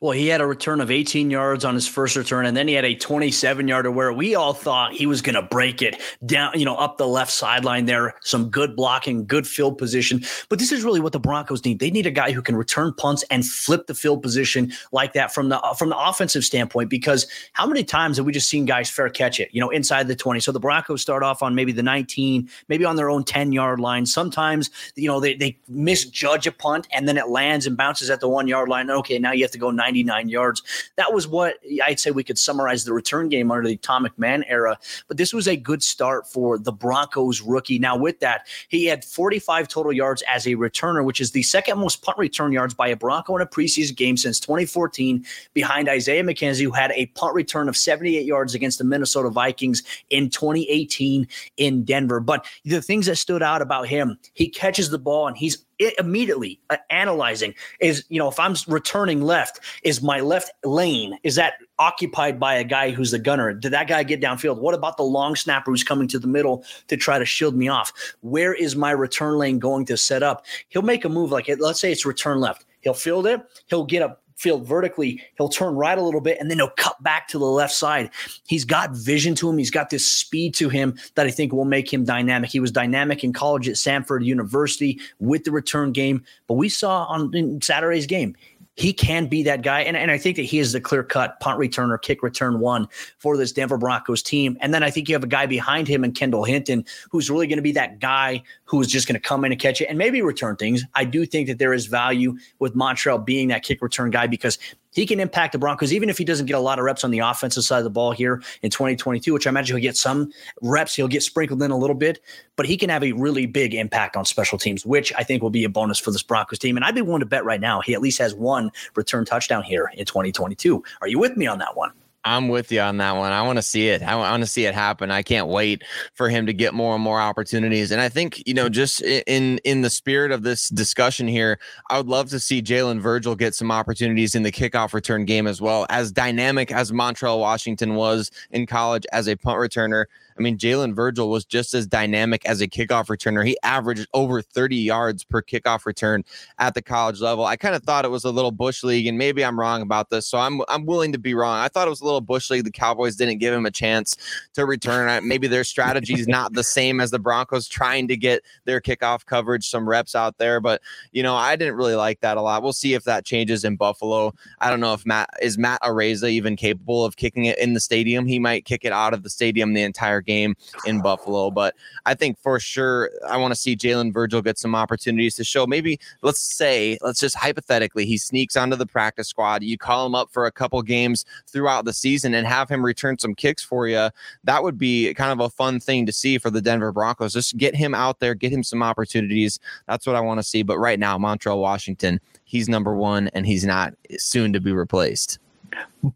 Well, 0.00 0.12
he 0.12 0.28
had 0.28 0.40
a 0.40 0.46
return 0.46 0.80
of 0.80 0.92
18 0.92 1.28
yards 1.28 1.64
on 1.64 1.74
his 1.74 1.88
first 1.88 2.14
return, 2.14 2.46
and 2.46 2.56
then 2.56 2.68
he 2.68 2.74
had 2.74 2.84
a 2.84 2.94
27 2.94 3.66
yarder 3.66 3.90
where 3.90 4.12
we 4.12 4.36
all 4.36 4.52
thought 4.54 4.92
he 4.92 5.06
was 5.06 5.20
going 5.20 5.34
to 5.34 5.42
break 5.42 5.82
it 5.82 6.00
down, 6.24 6.52
you 6.54 6.64
know, 6.64 6.76
up 6.76 6.98
the 6.98 7.06
left 7.08 7.32
sideline 7.32 7.86
there. 7.86 8.14
Some 8.20 8.48
good 8.48 8.76
blocking, 8.76 9.26
good 9.26 9.44
field 9.44 9.76
position. 9.76 10.22
But 10.48 10.60
this 10.60 10.70
is 10.70 10.84
really 10.84 11.00
what 11.00 11.10
the 11.12 11.18
Broncos 11.18 11.64
need. 11.64 11.80
They 11.80 11.90
need 11.90 12.06
a 12.06 12.12
guy 12.12 12.30
who 12.30 12.42
can 12.42 12.54
return 12.54 12.94
punts 12.96 13.24
and 13.24 13.44
flip 13.44 13.88
the 13.88 13.94
field 13.94 14.22
position 14.22 14.72
like 14.92 15.14
that 15.14 15.34
from 15.34 15.48
the 15.48 15.60
uh, 15.60 15.74
from 15.74 15.88
the 15.88 15.98
offensive 15.98 16.44
standpoint. 16.44 16.90
Because 16.90 17.26
how 17.54 17.66
many 17.66 17.82
times 17.82 18.18
have 18.18 18.26
we 18.26 18.30
just 18.30 18.48
seen 18.48 18.66
guys 18.66 18.88
fair 18.88 19.08
catch 19.08 19.40
it, 19.40 19.48
you 19.50 19.60
know, 19.60 19.70
inside 19.70 20.06
the 20.06 20.14
20? 20.14 20.38
So 20.38 20.52
the 20.52 20.60
Broncos 20.60 21.02
start 21.02 21.24
off 21.24 21.42
on 21.42 21.56
maybe 21.56 21.72
the 21.72 21.82
19, 21.82 22.48
maybe 22.68 22.84
on 22.84 22.94
their 22.94 23.10
own 23.10 23.24
10 23.24 23.50
yard 23.50 23.80
line. 23.80 24.06
Sometimes, 24.06 24.70
you 24.94 25.08
know, 25.08 25.18
they, 25.18 25.34
they 25.34 25.58
misjudge 25.66 26.46
a 26.46 26.52
punt 26.52 26.86
and 26.92 27.08
then 27.08 27.16
it 27.16 27.30
lands 27.30 27.66
and 27.66 27.76
bounces 27.76 28.10
at 28.10 28.20
the 28.20 28.28
one 28.28 28.46
yard 28.46 28.68
line. 28.68 28.92
Okay, 28.92 29.18
now 29.18 29.32
you 29.32 29.42
have 29.42 29.50
to 29.50 29.58
go 29.58 29.72
99 29.88 30.28
yards. 30.28 30.62
That 30.96 31.14
was 31.14 31.26
what 31.26 31.56
I'd 31.82 31.98
say 31.98 32.10
we 32.10 32.22
could 32.22 32.38
summarize 32.38 32.84
the 32.84 32.92
return 32.92 33.30
game 33.30 33.50
under 33.50 33.66
the 33.66 33.78
Tom 33.78 34.06
McMahon 34.06 34.44
era. 34.46 34.78
But 35.08 35.16
this 35.16 35.32
was 35.32 35.48
a 35.48 35.56
good 35.56 35.82
start 35.82 36.30
for 36.30 36.58
the 36.58 36.72
Broncos 36.72 37.40
rookie. 37.40 37.78
Now, 37.78 37.96
with 37.96 38.20
that, 38.20 38.46
he 38.68 38.84
had 38.84 39.02
45 39.02 39.66
total 39.66 39.92
yards 39.92 40.22
as 40.28 40.46
a 40.46 40.56
returner, 40.56 41.02
which 41.04 41.22
is 41.22 41.30
the 41.30 41.42
second 41.42 41.78
most 41.78 42.02
punt 42.02 42.18
return 42.18 42.52
yards 42.52 42.74
by 42.74 42.88
a 42.88 42.96
Bronco 42.96 43.34
in 43.36 43.42
a 43.42 43.46
preseason 43.46 43.96
game 43.96 44.18
since 44.18 44.38
2014, 44.40 45.24
behind 45.54 45.88
Isaiah 45.88 46.22
McKenzie, 46.22 46.64
who 46.64 46.70
had 46.70 46.92
a 46.92 47.06
punt 47.06 47.34
return 47.34 47.68
of 47.68 47.76
78 47.76 48.26
yards 48.26 48.54
against 48.54 48.76
the 48.76 48.84
Minnesota 48.84 49.30
Vikings 49.30 49.82
in 50.10 50.28
2018 50.28 51.26
in 51.56 51.84
Denver. 51.84 52.20
But 52.20 52.44
the 52.64 52.82
things 52.82 53.06
that 53.06 53.16
stood 53.16 53.42
out 53.42 53.62
about 53.62 53.88
him, 53.88 54.18
he 54.34 54.50
catches 54.50 54.90
the 54.90 54.98
ball 54.98 55.28
and 55.28 55.36
he's 55.36 55.64
immediately 55.98 56.60
uh, 56.70 56.76
analyzing 56.90 57.54
is 57.80 58.04
you 58.08 58.18
know 58.18 58.28
if 58.28 58.38
i'm 58.40 58.54
returning 58.66 59.22
left 59.22 59.60
is 59.82 60.02
my 60.02 60.20
left 60.20 60.50
lane 60.64 61.16
is 61.22 61.36
that 61.36 61.54
occupied 61.78 62.40
by 62.40 62.54
a 62.54 62.64
guy 62.64 62.90
who's 62.90 63.10
the 63.12 63.18
gunner? 63.18 63.52
Did 63.52 63.72
that 63.72 63.88
guy 63.88 64.02
get 64.02 64.20
downfield? 64.20 64.58
What 64.58 64.74
about 64.74 64.96
the 64.96 65.04
long 65.04 65.36
snapper 65.36 65.70
who's 65.70 65.84
coming 65.84 66.08
to 66.08 66.18
the 66.18 66.26
middle 66.26 66.64
to 66.88 66.96
try 66.96 67.18
to 67.18 67.24
shield 67.24 67.54
me 67.54 67.68
off? 67.68 67.92
Where 68.20 68.52
is 68.52 68.76
my 68.76 68.90
return 68.90 69.38
lane 69.38 69.58
going 69.58 69.86
to 69.86 69.96
set 69.96 70.22
up? 70.22 70.44
He'll 70.68 70.82
make 70.82 71.04
a 71.04 71.08
move 71.08 71.30
like 71.30 71.48
it 71.48 71.60
let's 71.60 71.80
say 71.80 71.92
it's 71.92 72.04
return 72.04 72.40
left. 72.40 72.64
He'll 72.80 72.94
field 72.94 73.26
it. 73.26 73.42
He'll 73.66 73.84
get 73.84 74.02
up 74.02 74.22
field 74.38 74.66
vertically. 74.66 75.20
He'll 75.36 75.48
turn 75.48 75.74
right 75.74 75.98
a 75.98 76.02
little 76.02 76.20
bit 76.20 76.38
and 76.40 76.50
then 76.50 76.58
he'll 76.58 76.70
cut 76.70 77.02
back 77.02 77.28
to 77.28 77.38
the 77.38 77.44
left 77.44 77.74
side. 77.74 78.10
He's 78.46 78.64
got 78.64 78.92
vision 78.92 79.34
to 79.36 79.50
him. 79.50 79.58
He's 79.58 79.70
got 79.70 79.90
this 79.90 80.10
speed 80.10 80.54
to 80.54 80.68
him 80.68 80.96
that 81.16 81.26
I 81.26 81.30
think 81.30 81.52
will 81.52 81.64
make 81.64 81.92
him 81.92 82.04
dynamic. 82.04 82.50
He 82.50 82.60
was 82.60 82.70
dynamic 82.70 83.24
in 83.24 83.32
college 83.32 83.68
at 83.68 83.74
Samford 83.74 84.24
University 84.24 85.00
with 85.18 85.44
the 85.44 85.50
return 85.50 85.92
game, 85.92 86.24
but 86.46 86.54
we 86.54 86.68
saw 86.68 87.04
on 87.06 87.60
Saturday's 87.60 88.06
game 88.06 88.36
he 88.78 88.92
can 88.92 89.26
be 89.26 89.42
that 89.42 89.62
guy. 89.62 89.80
And, 89.80 89.96
and 89.96 90.08
I 90.08 90.18
think 90.18 90.36
that 90.36 90.44
he 90.44 90.60
is 90.60 90.72
the 90.72 90.80
clear 90.80 91.02
cut 91.02 91.40
punt 91.40 91.58
returner, 91.58 92.00
kick 92.00 92.22
return 92.22 92.60
one 92.60 92.86
for 93.18 93.36
this 93.36 93.50
Denver 93.50 93.76
Broncos 93.76 94.22
team. 94.22 94.56
And 94.60 94.72
then 94.72 94.84
I 94.84 94.90
think 94.90 95.08
you 95.08 95.16
have 95.16 95.24
a 95.24 95.28
guy 95.28 95.46
behind 95.46 95.88
him 95.88 96.04
and 96.04 96.14
Kendall 96.14 96.44
Hinton 96.44 96.84
who's 97.10 97.28
really 97.28 97.48
going 97.48 97.58
to 97.58 97.62
be 97.62 97.72
that 97.72 97.98
guy 97.98 98.40
who's 98.64 98.86
just 98.86 99.08
going 99.08 99.20
to 99.20 99.20
come 99.20 99.44
in 99.44 99.50
and 99.50 99.60
catch 99.60 99.80
it 99.80 99.86
and 99.86 99.98
maybe 99.98 100.22
return 100.22 100.54
things. 100.54 100.84
I 100.94 101.04
do 101.04 101.26
think 101.26 101.48
that 101.48 101.58
there 101.58 101.74
is 101.74 101.86
value 101.86 102.36
with 102.60 102.76
Montrell 102.76 103.24
being 103.24 103.48
that 103.48 103.64
kick 103.64 103.82
return 103.82 104.10
guy 104.10 104.28
because 104.28 104.58
he 104.98 105.06
can 105.06 105.20
impact 105.20 105.52
the 105.52 105.58
Broncos, 105.58 105.92
even 105.92 106.08
if 106.08 106.18
he 106.18 106.24
doesn't 106.24 106.46
get 106.46 106.56
a 106.56 106.60
lot 106.60 106.80
of 106.80 106.84
reps 106.84 107.04
on 107.04 107.12
the 107.12 107.20
offensive 107.20 107.62
side 107.62 107.78
of 107.78 107.84
the 107.84 107.90
ball 107.90 108.10
here 108.10 108.42
in 108.62 108.70
2022, 108.70 109.32
which 109.32 109.46
I 109.46 109.50
imagine 109.50 109.76
he'll 109.76 109.82
get 109.82 109.96
some 109.96 110.32
reps. 110.60 110.96
He'll 110.96 111.06
get 111.06 111.22
sprinkled 111.22 111.62
in 111.62 111.70
a 111.70 111.76
little 111.76 111.94
bit, 111.94 112.20
but 112.56 112.66
he 112.66 112.76
can 112.76 112.90
have 112.90 113.04
a 113.04 113.12
really 113.12 113.46
big 113.46 113.74
impact 113.74 114.16
on 114.16 114.24
special 114.24 114.58
teams, 114.58 114.84
which 114.84 115.12
I 115.16 115.22
think 115.22 115.40
will 115.40 115.50
be 115.50 115.62
a 115.62 115.68
bonus 115.68 116.00
for 116.00 116.10
this 116.10 116.24
Broncos 116.24 116.58
team. 116.58 116.76
And 116.76 116.84
I'd 116.84 116.96
be 116.96 117.02
willing 117.02 117.20
to 117.20 117.26
bet 117.26 117.44
right 117.44 117.60
now 117.60 117.80
he 117.80 117.94
at 117.94 118.00
least 118.00 118.18
has 118.18 118.34
one 118.34 118.72
return 118.96 119.24
touchdown 119.24 119.62
here 119.62 119.88
in 119.94 120.04
2022. 120.04 120.82
Are 121.00 121.06
you 121.06 121.20
with 121.20 121.36
me 121.36 121.46
on 121.46 121.58
that 121.58 121.76
one? 121.76 121.92
I'm 122.24 122.48
with 122.48 122.72
you 122.72 122.80
on 122.80 122.98
that 122.98 123.12
one. 123.12 123.32
I 123.32 123.42
want 123.42 123.56
to 123.56 123.62
see 123.62 123.88
it. 123.88 124.02
I 124.02 124.16
want 124.16 124.42
to 124.42 124.46
see 124.46 124.66
it 124.66 124.74
happen. 124.74 125.10
I 125.10 125.22
can't 125.22 125.46
wait 125.46 125.82
for 126.14 126.28
him 126.28 126.46
to 126.46 126.52
get 126.52 126.74
more 126.74 126.94
and 126.94 127.02
more 127.02 127.20
opportunities. 127.20 127.90
And 127.90 128.00
I 128.00 128.08
think, 128.08 128.42
you 128.46 128.54
know, 128.54 128.68
just 128.68 129.00
in 129.02 129.58
in 129.64 129.82
the 129.82 129.90
spirit 129.90 130.32
of 130.32 130.42
this 130.42 130.68
discussion 130.68 131.28
here, 131.28 131.58
I 131.90 131.96
would 131.96 132.08
love 132.08 132.28
to 132.30 132.40
see 132.40 132.60
Jalen 132.60 133.00
Virgil 133.00 133.34
get 133.34 133.54
some 133.54 133.70
opportunities 133.70 134.34
in 134.34 134.42
the 134.42 134.52
kickoff 134.52 134.92
return 134.92 135.24
game 135.24 135.46
as 135.46 135.60
well. 135.60 135.86
As 135.90 136.10
dynamic 136.10 136.72
as 136.72 136.90
Montrell 136.92 137.38
Washington 137.38 137.94
was 137.94 138.30
in 138.50 138.66
college 138.66 139.06
as 139.12 139.28
a 139.28 139.36
punt 139.36 139.58
returner, 139.58 140.06
I 140.38 140.42
mean, 140.42 140.56
Jalen 140.56 140.94
Virgil 140.94 141.30
was 141.30 141.44
just 141.44 141.74
as 141.74 141.86
dynamic 141.86 142.44
as 142.46 142.60
a 142.60 142.68
kickoff 142.68 143.06
returner. 143.06 143.44
He 143.46 143.58
averaged 143.62 144.06
over 144.14 144.40
30 144.40 144.76
yards 144.76 145.24
per 145.24 145.42
kickoff 145.42 145.84
return 145.84 146.24
at 146.58 146.74
the 146.74 146.82
college 146.82 147.20
level. 147.20 147.44
I 147.44 147.56
kind 147.56 147.74
of 147.74 147.82
thought 147.82 148.04
it 148.04 148.10
was 148.10 148.24
a 148.24 148.30
little 148.30 148.52
bush 148.52 148.84
league, 148.84 149.06
and 149.06 149.18
maybe 149.18 149.44
I'm 149.44 149.58
wrong 149.58 149.82
about 149.82 150.10
this, 150.10 150.26
so 150.26 150.38
I'm 150.38 150.60
I'm 150.68 150.86
willing 150.86 151.12
to 151.12 151.18
be 151.18 151.34
wrong. 151.34 151.58
I 151.58 151.68
thought 151.68 151.86
it 151.86 151.90
was 151.90 152.00
a 152.00 152.04
little 152.04 152.20
bush 152.20 152.50
league. 152.50 152.64
The 152.64 152.70
Cowboys 152.70 153.16
didn't 153.16 153.38
give 153.38 153.52
him 153.52 153.66
a 153.66 153.70
chance 153.70 154.16
to 154.54 154.64
return. 154.64 155.26
Maybe 155.26 155.48
their 155.48 155.64
strategy 155.64 156.14
is 156.14 156.28
not 156.28 156.52
the 156.52 156.64
same 156.64 157.00
as 157.00 157.10
the 157.10 157.18
Broncos 157.18 157.66
trying 157.66 158.06
to 158.08 158.16
get 158.16 158.42
their 158.64 158.80
kickoff 158.80 159.26
coverage, 159.26 159.68
some 159.68 159.88
reps 159.88 160.14
out 160.14 160.38
there. 160.38 160.60
But 160.60 160.82
you 161.12 161.22
know, 161.22 161.34
I 161.34 161.56
didn't 161.56 161.74
really 161.74 161.96
like 161.96 162.20
that 162.20 162.36
a 162.36 162.42
lot. 162.42 162.62
We'll 162.62 162.72
see 162.72 162.94
if 162.94 163.04
that 163.04 163.24
changes 163.24 163.64
in 163.64 163.76
Buffalo. 163.76 164.32
I 164.60 164.70
don't 164.70 164.80
know 164.80 164.94
if 164.94 165.04
Matt 165.04 165.30
is 165.42 165.58
Matt 165.58 165.82
Araiza 165.82 166.30
even 166.30 166.54
capable 166.54 167.04
of 167.04 167.16
kicking 167.16 167.46
it 167.46 167.58
in 167.58 167.74
the 167.74 167.80
stadium. 167.80 168.26
He 168.26 168.38
might 168.38 168.64
kick 168.64 168.84
it 168.84 168.92
out 168.92 169.14
of 169.14 169.24
the 169.24 169.30
stadium 169.30 169.74
the 169.74 169.82
entire 169.82 170.20
game 170.28 170.54
in 170.84 171.00
Buffalo. 171.00 171.50
But 171.50 171.74
I 172.06 172.14
think 172.14 172.38
for 172.38 172.60
sure, 172.60 173.10
I 173.26 173.36
want 173.38 173.52
to 173.52 173.60
see 173.60 173.74
Jalen 173.74 174.12
Virgil 174.12 174.42
get 174.42 174.58
some 174.58 174.74
opportunities 174.74 175.34
to 175.36 175.44
show. 175.44 175.66
Maybe 175.66 175.98
let's 176.22 176.40
say, 176.40 176.98
let's 177.00 177.18
just 177.18 177.34
hypothetically, 177.34 178.04
he 178.04 178.18
sneaks 178.18 178.56
onto 178.56 178.76
the 178.76 178.86
practice 178.86 179.28
squad. 179.28 179.62
You 179.62 179.78
call 179.78 180.06
him 180.06 180.14
up 180.14 180.30
for 180.30 180.46
a 180.46 180.52
couple 180.52 180.80
games 180.82 181.24
throughout 181.48 181.84
the 181.84 181.92
season 181.92 182.34
and 182.34 182.46
have 182.46 182.68
him 182.68 182.84
return 182.84 183.18
some 183.18 183.34
kicks 183.34 183.64
for 183.64 183.88
you. 183.88 184.10
That 184.44 184.62
would 184.62 184.78
be 184.78 185.12
kind 185.14 185.32
of 185.32 185.40
a 185.40 185.50
fun 185.50 185.80
thing 185.80 186.06
to 186.06 186.12
see 186.12 186.38
for 186.38 186.50
the 186.50 186.60
Denver 186.60 186.92
Broncos. 186.92 187.32
Just 187.32 187.56
get 187.56 187.74
him 187.74 187.94
out 187.94 188.20
there, 188.20 188.34
get 188.34 188.52
him 188.52 188.62
some 188.62 188.82
opportunities. 188.82 189.58
That's 189.86 190.06
what 190.06 190.14
I 190.14 190.20
want 190.20 190.38
to 190.38 190.44
see. 190.44 190.62
But 190.62 190.78
right 190.78 190.98
now, 190.98 191.18
Montrell 191.18 191.60
Washington, 191.60 192.20
he's 192.44 192.68
number 192.68 192.94
one 192.94 193.28
and 193.28 193.46
he's 193.46 193.64
not 193.64 193.94
soon 194.18 194.52
to 194.52 194.60
be 194.60 194.72
replaced. 194.72 195.38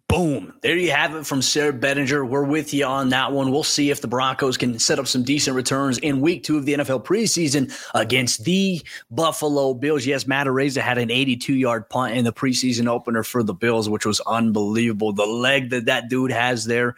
Boom. 0.09 0.55
There 0.62 0.77
you 0.77 0.93
have 0.93 1.15
it 1.17 1.27
from 1.27 1.43
Sayre 1.43 1.73
Bedinger. 1.73 2.29
We're 2.29 2.45
with 2.45 2.73
you 2.73 2.85
on 2.85 3.09
that 3.09 3.33
one. 3.33 3.51
We'll 3.51 3.65
see 3.65 3.91
if 3.91 4.01
the 4.01 4.07
Broncos 4.07 4.57
can 4.57 4.79
set 4.79 4.99
up 4.99 5.09
some 5.09 5.25
decent 5.25 5.57
returns 5.57 5.99
in 5.99 6.21
week 6.21 6.45
two 6.45 6.57
of 6.57 6.67
the 6.67 6.75
NFL 6.75 7.05
preseason 7.05 7.75
against 7.95 8.45
the 8.45 8.81
Buffalo 9.11 9.75
Bills. 9.75 10.07
Yes, 10.07 10.27
Matt 10.27 10.47
Araiza 10.47 10.81
had 10.81 10.99
an 10.99 11.11
82 11.11 11.55
yard 11.55 11.88
punt 11.88 12.15
in 12.15 12.25
the 12.25 12.33
preseason 12.33 12.88
opener 12.88 13.25
for 13.25 13.43
the 13.43 13.55
Bills, 13.55 13.88
which 13.88 14.07
was 14.07 14.21
unbelievable. 14.21 15.12
The 15.12 15.27
leg 15.27 15.71
that 15.71 15.87
that 15.87 16.09
dude 16.09 16.31
has 16.31 16.65
there, 16.65 16.95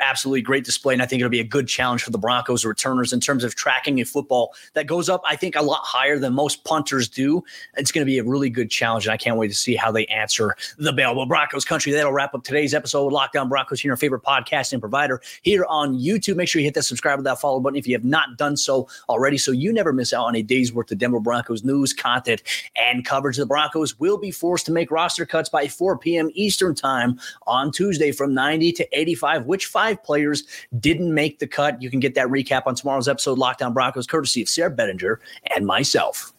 absolutely 0.00 0.42
great 0.42 0.64
display. 0.64 0.94
And 0.94 1.02
I 1.02 1.06
think 1.06 1.20
it'll 1.20 1.30
be 1.30 1.40
a 1.40 1.44
good 1.44 1.68
challenge 1.68 2.02
for 2.02 2.10
the 2.10 2.18
Broncos 2.18 2.64
returners 2.64 3.12
in 3.12 3.20
terms 3.20 3.44
of 3.44 3.54
tracking 3.54 4.00
a 4.00 4.04
football 4.04 4.54
that 4.72 4.86
goes 4.86 5.08
up, 5.10 5.20
I 5.26 5.36
think, 5.36 5.54
a 5.54 5.62
lot 5.62 5.82
higher 5.84 6.18
than 6.18 6.32
most 6.32 6.64
punters 6.64 7.08
do. 7.08 7.44
It's 7.76 7.92
going 7.92 8.06
to 8.06 8.10
be 8.10 8.18
a 8.18 8.24
really 8.24 8.50
good 8.50 8.70
challenge. 8.70 9.04
And 9.04 9.12
I 9.12 9.18
can't 9.18 9.36
wait 9.36 9.48
to 9.48 9.54
see 9.54 9.76
how 9.76 9.92
they 9.92 10.06
answer 10.06 10.56
the 10.78 10.92
bell. 10.92 11.14
Well, 11.14 11.26
Broncos 11.26 11.66
country, 11.66 11.91
that'll 11.96 12.12
wrap 12.12 12.34
up 12.34 12.44
today's 12.44 12.74
episode 12.74 13.12
On 13.12 13.48
Broncos 13.48 13.80
here, 13.80 13.90
your 13.90 13.96
favorite 13.96 14.22
podcast 14.22 14.72
and 14.72 14.80
provider 14.80 15.20
here 15.42 15.64
on 15.68 15.98
YouTube. 15.98 16.36
Make 16.36 16.48
sure 16.48 16.60
you 16.60 16.66
hit 16.66 16.74
that 16.74 16.82
subscribe 16.82 17.18
to 17.18 17.22
that 17.22 17.40
follow 17.40 17.60
button 17.60 17.76
if 17.76 17.86
you 17.86 17.94
have 17.94 18.04
not 18.04 18.36
done 18.36 18.56
so 18.56 18.88
already, 19.08 19.38
so 19.38 19.52
you 19.52 19.72
never 19.72 19.92
miss 19.92 20.12
out 20.12 20.26
on 20.26 20.36
a 20.36 20.42
day's 20.42 20.72
worth 20.72 20.90
of 20.90 20.98
Denver 20.98 21.20
Broncos 21.20 21.64
news, 21.64 21.92
content, 21.92 22.42
and 22.76 23.04
coverage. 23.04 23.36
The 23.36 23.46
Broncos 23.46 23.98
will 23.98 24.18
be 24.18 24.30
forced 24.30 24.66
to 24.66 24.72
make 24.72 24.90
roster 24.90 25.26
cuts 25.26 25.48
by 25.48 25.68
4 25.68 25.98
p.m. 25.98 26.30
Eastern 26.34 26.74
time 26.74 27.18
on 27.46 27.70
Tuesday 27.70 28.12
from 28.12 28.34
90 28.34 28.72
to 28.72 28.98
85. 28.98 29.46
Which 29.46 29.66
five 29.66 30.02
players 30.02 30.44
didn't 30.80 31.12
make 31.12 31.38
the 31.38 31.46
cut? 31.46 31.80
You 31.82 31.90
can 31.90 32.00
get 32.00 32.14
that 32.14 32.28
recap 32.28 32.62
on 32.66 32.74
tomorrow's 32.74 33.08
episode, 33.08 33.38
Locked 33.38 33.62
On 33.62 33.72
Broncos, 33.72 34.06
courtesy 34.06 34.42
of 34.42 34.48
Sayre 34.48 34.70
Bedinger 34.70 35.16
and 35.54 35.66
myself. 35.66 36.31